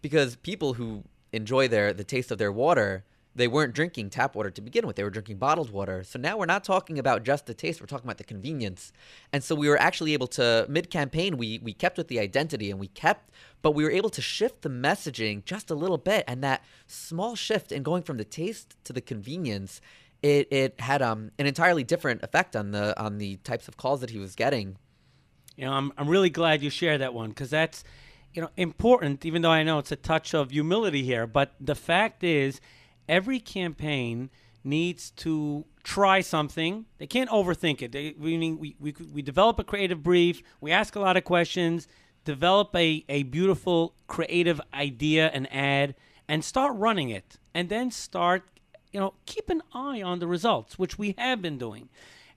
[0.00, 3.04] Because people who enjoy their the taste of their water,
[3.34, 4.96] they weren't drinking tap water to begin with.
[4.96, 6.02] They were drinking bottled water.
[6.02, 8.90] So now we're not talking about just the taste, we're talking about the convenience.
[9.34, 12.70] And so we were actually able to mid campaign we we kept with the identity
[12.70, 16.24] and we kept but we were able to shift the messaging just a little bit
[16.26, 19.80] and that small shift in going from the taste to the convenience
[20.22, 24.00] it, it had um, an entirely different effect on the on the types of calls
[24.00, 24.76] that he was getting.
[25.56, 27.84] You know, I'm I'm really glad you shared that one because that's
[28.32, 29.24] you know important.
[29.26, 32.60] Even though I know it's a touch of humility here, but the fact is,
[33.08, 34.30] every campaign
[34.64, 36.86] needs to try something.
[36.98, 37.90] They can't overthink it.
[37.90, 40.40] They, we, we, we, we develop a creative brief.
[40.60, 41.88] We ask a lot of questions.
[42.24, 45.96] Develop a, a beautiful creative idea and ad,
[46.28, 48.44] and start running it, and then start
[48.92, 51.88] you know, keep an eye on the results, which we have been doing.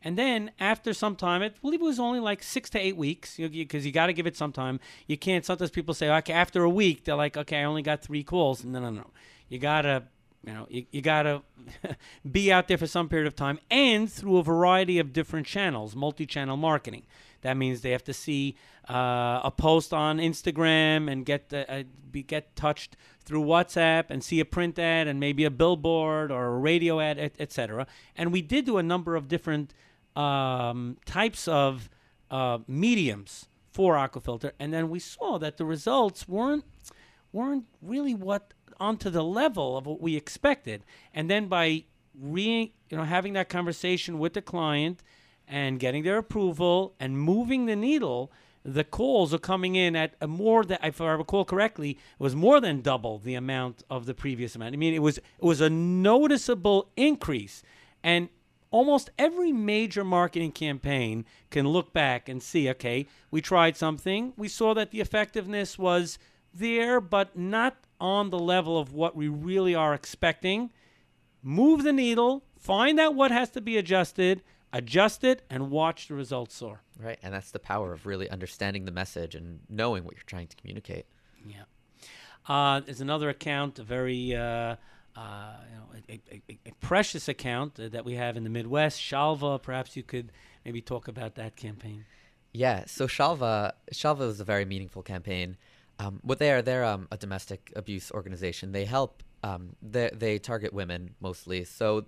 [0.02, 3.38] And then after some time, I believe it was only like six to eight weeks,
[3.38, 4.80] because you, you, you got to give it some time.
[5.08, 5.44] You can't.
[5.44, 8.64] Sometimes people say, okay, after a week, they're like, okay, I only got three calls.
[8.64, 9.10] No, no, no.
[9.50, 10.04] You gotta,
[10.46, 11.42] you know, you, you gotta
[12.32, 15.96] be out there for some period of time, and through a variety of different channels,
[15.96, 17.04] multi-channel marketing.
[17.46, 18.56] That means they have to see
[18.90, 24.40] uh, a post on Instagram and get uh, be, get touched through WhatsApp and see
[24.40, 27.82] a print ad and maybe a billboard or a radio ad, etc.
[27.84, 29.76] Et and we did do a number of different
[30.16, 31.88] um, types of
[32.32, 36.66] uh, mediums for Aquafilter, and then we saw that the results weren't
[37.32, 40.84] weren't really what onto the level of what we expected.
[41.14, 41.84] And then by
[42.20, 45.04] re, you know having that conversation with the client
[45.48, 48.32] and getting their approval and moving the needle,
[48.64, 52.36] the calls are coming in at a more than, if I recall correctly, it was
[52.36, 54.74] more than double the amount of the previous amount.
[54.74, 57.62] I mean, it was it was a noticeable increase,
[58.04, 58.30] and
[58.72, 64.48] almost every major marketing campaign can look back and see, okay, we tried something, we
[64.48, 66.18] saw that the effectiveness was
[66.54, 70.72] there, but not on the level of what we really are expecting.
[71.44, 74.42] Move the needle, find out what has to be adjusted
[74.76, 76.82] adjust it, and watch the results soar.
[77.00, 80.48] Right, and that's the power of really understanding the message and knowing what you're trying
[80.48, 81.06] to communicate.
[81.48, 81.64] Yeah.
[82.48, 84.76] Uh, there's another account, a very uh,
[85.16, 86.22] uh, you know, a,
[86.52, 89.00] a, a, precious account that we have in the Midwest.
[89.00, 90.32] Shalva, perhaps you could
[90.66, 92.04] maybe talk about that campaign.
[92.52, 95.56] Yeah, so Shalva, Shalva is a very meaningful campaign.
[96.00, 98.74] Um, what they are, they're um, a domestic abuse organization.
[98.74, 101.64] They help, um, they, they target women mostly.
[101.64, 102.06] So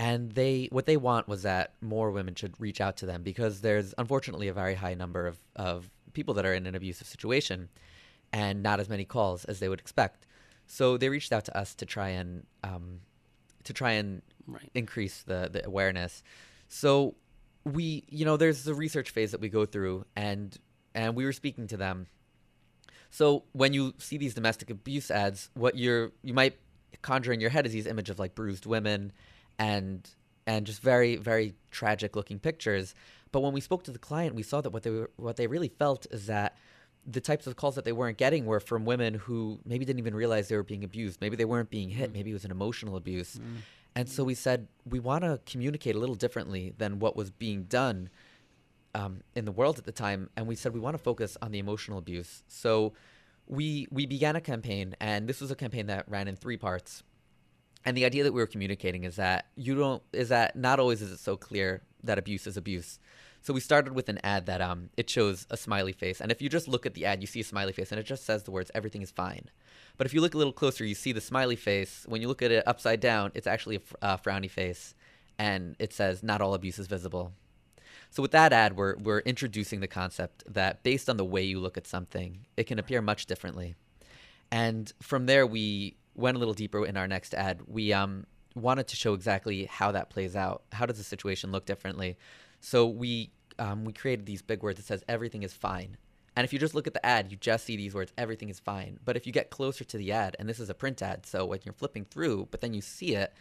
[0.00, 3.60] and they what they want was that more women should reach out to them because
[3.60, 7.68] there's unfortunately a very high number of, of people that are in an abusive situation
[8.32, 10.24] and not as many calls as they would expect.
[10.66, 13.00] So they reached out to us to try and um,
[13.64, 14.70] to try and right.
[14.74, 16.22] increase the, the awareness.
[16.70, 17.14] So
[17.64, 20.56] we you know there's the research phase that we go through and
[20.94, 22.06] and we were speaking to them.
[23.10, 26.58] So when you see these domestic abuse ads what you're you might
[27.02, 29.12] conjure in your head is these image of like bruised women
[29.60, 30.08] and
[30.46, 32.94] and just very very tragic looking pictures.
[33.30, 35.46] But when we spoke to the client, we saw that what they were, what they
[35.46, 36.56] really felt is that
[37.06, 40.14] the types of calls that they weren't getting were from women who maybe didn't even
[40.14, 41.20] realize they were being abused.
[41.20, 42.10] Maybe they weren't being hit.
[42.10, 42.14] Mm.
[42.14, 43.36] Maybe it was an emotional abuse.
[43.36, 43.58] Mm.
[43.94, 47.64] And so we said we want to communicate a little differently than what was being
[47.64, 48.08] done
[48.94, 50.30] um, in the world at the time.
[50.36, 52.42] And we said we want to focus on the emotional abuse.
[52.48, 52.94] So
[53.46, 57.02] we we began a campaign, and this was a campaign that ran in three parts
[57.84, 61.02] and the idea that we were communicating is that you don't is that not always
[61.02, 62.98] is it so clear that abuse is abuse.
[63.42, 66.42] So we started with an ad that um it shows a smiley face, and if
[66.42, 68.42] you just look at the ad, you see a smiley face, and it just says
[68.42, 69.50] the words "everything is fine."
[69.96, 72.04] But if you look a little closer, you see the smiley face.
[72.06, 74.94] When you look at it upside down, it's actually a fr- uh, frowny face,
[75.38, 77.32] and it says "not all abuse is visible."
[78.10, 81.60] So with that ad, we're we're introducing the concept that based on the way you
[81.60, 83.74] look at something, it can appear much differently.
[84.50, 88.88] And from there, we went a little deeper in our next ad, we um, wanted
[88.88, 90.62] to show exactly how that plays out.
[90.72, 92.16] How does the situation look differently?
[92.60, 95.96] So we um, we created these big words that says everything is fine.
[96.36, 98.58] And if you just look at the ad, you just see these words, everything is
[98.58, 98.98] fine.
[99.04, 101.44] But if you get closer to the ad, and this is a print ad, so
[101.44, 103.34] when you're flipping through, but then you see it,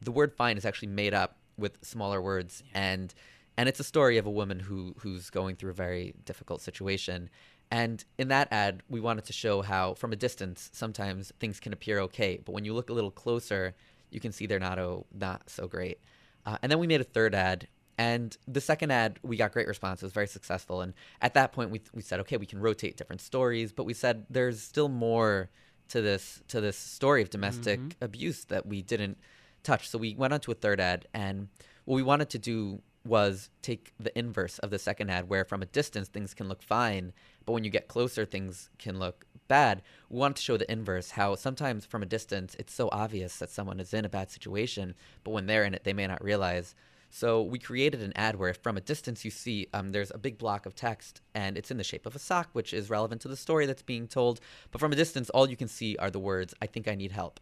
[0.00, 2.64] the word fine is actually made up with smaller words.
[2.74, 3.14] And
[3.56, 7.30] and it's a story of a woman who who's going through a very difficult situation
[7.70, 11.72] and in that ad, we wanted to show how, from a distance, sometimes things can
[11.72, 13.74] appear okay, but when you look a little closer,
[14.10, 16.00] you can see they're not oh, not so great.
[16.44, 19.68] Uh, and then we made a third ad, and the second ad we got great
[19.68, 20.02] response.
[20.02, 22.96] It was very successful, and at that point we we said, okay, we can rotate
[22.96, 25.50] different stories, but we said there's still more
[25.88, 28.04] to this to this story of domestic mm-hmm.
[28.04, 29.18] abuse that we didn't
[29.62, 29.88] touch.
[29.88, 31.48] So we went on to a third ad, and
[31.84, 35.62] what we wanted to do was take the inverse of the second ad, where from
[35.62, 37.12] a distance things can look fine,
[37.46, 39.82] but when you get closer, things can look bad.
[40.08, 43.50] We wanted to show the inverse, how sometimes from a distance it's so obvious that
[43.50, 44.94] someone is in a bad situation,
[45.24, 46.74] but when they're in it, they may not realize.
[47.10, 50.38] So we created an ad where from a distance you see um, there's a big
[50.38, 53.28] block of text and it's in the shape of a sock, which is relevant to
[53.28, 54.40] the story that's being told.
[54.70, 57.10] But from a distance, all you can see are the words, I think I need
[57.10, 57.40] help.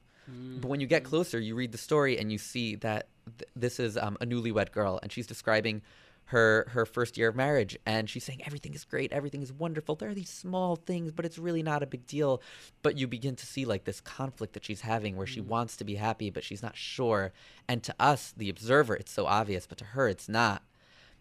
[0.61, 3.09] But when you get closer, you read the story and you see that
[3.39, 5.83] th- this is um, a newlywed girl and she's describing
[6.26, 9.95] her her first year of marriage and she's saying everything is great everything is wonderful.
[9.95, 12.43] There are these small things but it's really not a big deal.
[12.83, 15.85] But you begin to see like this conflict that she's having where she wants to
[15.85, 17.33] be happy but she's not sure.
[17.66, 20.62] And to us the observer it's so obvious but to her it's not.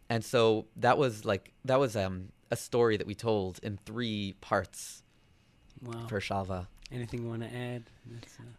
[0.10, 4.36] And so that was like that was um a story that we told in three
[4.42, 5.04] parts
[5.82, 6.08] Wow.
[6.08, 7.84] for Shalva Anything you want to add?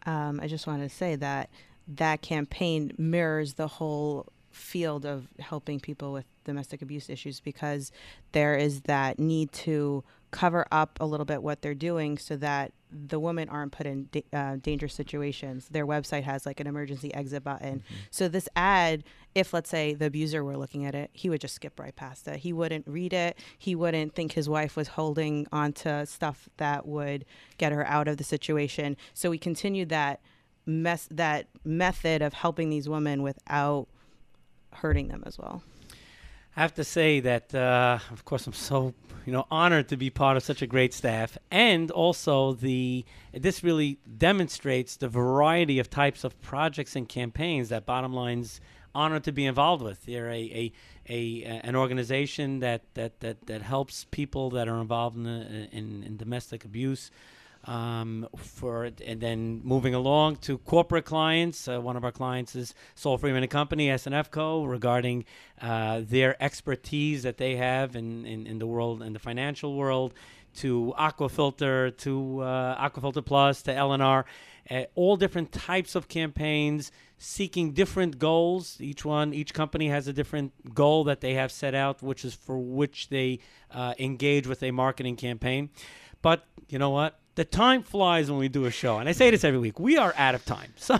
[0.05, 1.49] Um, I just wanted to say that
[1.87, 7.91] that campaign mirrors the whole field of helping people with domestic abuse issues because
[8.31, 12.71] there is that need to cover up a little bit what they're doing so that
[12.91, 15.67] the women aren't put in da- uh, dangerous situations.
[15.69, 17.83] Their website has like an emergency exit button.
[18.09, 19.03] So this ad,
[19.35, 22.27] if let's say the abuser were looking at it, he would just skip right past
[22.27, 22.37] it.
[22.37, 23.37] He wouldn't read it.
[23.57, 27.25] He wouldn't think his wife was holding onto stuff that would
[27.57, 28.97] get her out of the situation.
[29.13, 30.19] So we continued that
[30.65, 33.87] mess that method of helping these women without
[34.73, 35.63] hurting them as well.
[36.55, 38.93] I have to say that, uh, of course, I'm so
[39.25, 43.63] you know honored to be part of such a great staff, and also the this
[43.63, 48.59] really demonstrates the variety of types of projects and campaigns that Bottom Line's
[48.95, 50.05] honored to be involved with.
[50.05, 50.73] They're a,
[51.09, 56.03] a, a an organization that, that, that, that helps people that are involved in, in,
[56.03, 57.11] in domestic abuse
[57.69, 61.67] um, for and then moving along to corporate clients.
[61.67, 64.63] Uh, one of our clients is Soul Freeman and Company, SNF Co.
[64.65, 65.23] Regarding
[65.61, 70.15] uh, their expertise that they have in, in, in the world in the financial world,
[70.55, 74.23] to Aquafilter, to uh, Aquafilter Plus, to LNR,
[74.71, 78.77] uh, all different types of campaigns seeking different goals.
[78.79, 82.33] Each one, each company has a different goal that they have set out, which is
[82.33, 83.39] for which they
[83.69, 85.69] uh, engage with a marketing campaign.
[86.23, 87.19] But you know what?
[87.39, 89.79] The time flies when we do a show, and I say this every week.
[89.79, 90.99] We are out of time, so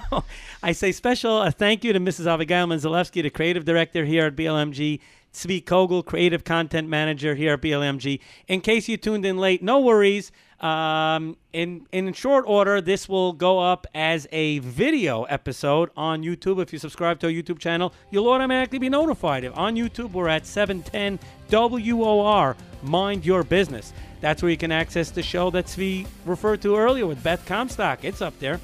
[0.63, 2.27] I say special uh, thank you to Mrs.
[2.27, 5.01] Abigail Manzalewski, the creative director here at BLMG.
[5.33, 8.21] Tzvi Kogel, creative content manager here at BLMG.
[8.47, 10.31] In case you tuned in late, no worries.
[10.61, 16.61] Um, in in short order, this will go up as a video episode on YouTube.
[16.61, 19.43] If you subscribe to our YouTube channel, you'll automatically be notified.
[19.43, 21.19] If On YouTube, we're at 710
[21.51, 22.55] WOR.
[22.81, 23.91] Mind your business.
[24.21, 28.03] That's where you can access the show that Tzvi referred to earlier with Beth Comstock.
[28.03, 28.59] It's up there.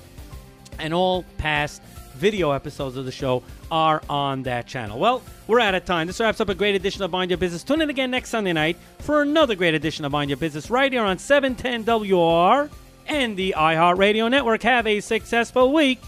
[0.79, 1.81] And all past
[2.15, 4.99] video episodes of the show are on that channel.
[4.99, 6.07] Well, we're out of time.
[6.07, 7.63] This wraps up a great edition of Mind Your Business.
[7.63, 10.91] Tune in again next Sunday night for another great edition of Mind Your Business right
[10.91, 12.69] here on 710 WR
[13.07, 14.63] and the iHeartRadio Network.
[14.63, 15.99] Have a successful week.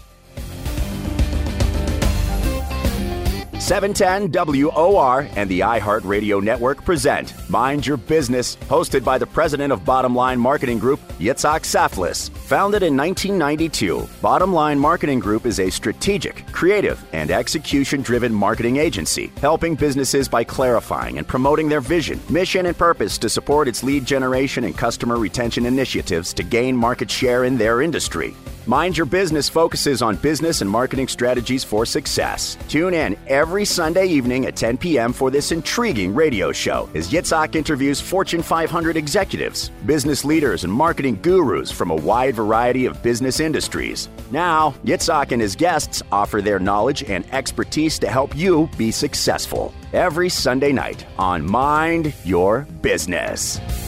[3.60, 9.84] 710 WOR and the iHeartRadio Network present Mind Your Business, hosted by the president of
[9.84, 12.30] Bottom Line Marketing Group, Yitzhak Saftlas.
[12.30, 18.76] Founded in 1992, Bottom Line Marketing Group is a strategic, creative, and execution driven marketing
[18.76, 23.82] agency, helping businesses by clarifying and promoting their vision, mission, and purpose to support its
[23.82, 28.36] lead generation and customer retention initiatives to gain market share in their industry.
[28.68, 32.58] Mind Your Business focuses on business and marketing strategies for success.
[32.68, 35.14] Tune in every Sunday evening at 10 p.m.
[35.14, 41.18] for this intriguing radio show as Yitzhak interviews Fortune 500 executives, business leaders, and marketing
[41.22, 44.10] gurus from a wide variety of business industries.
[44.32, 49.72] Now, Yitzhak and his guests offer their knowledge and expertise to help you be successful.
[49.94, 53.87] Every Sunday night on Mind Your Business.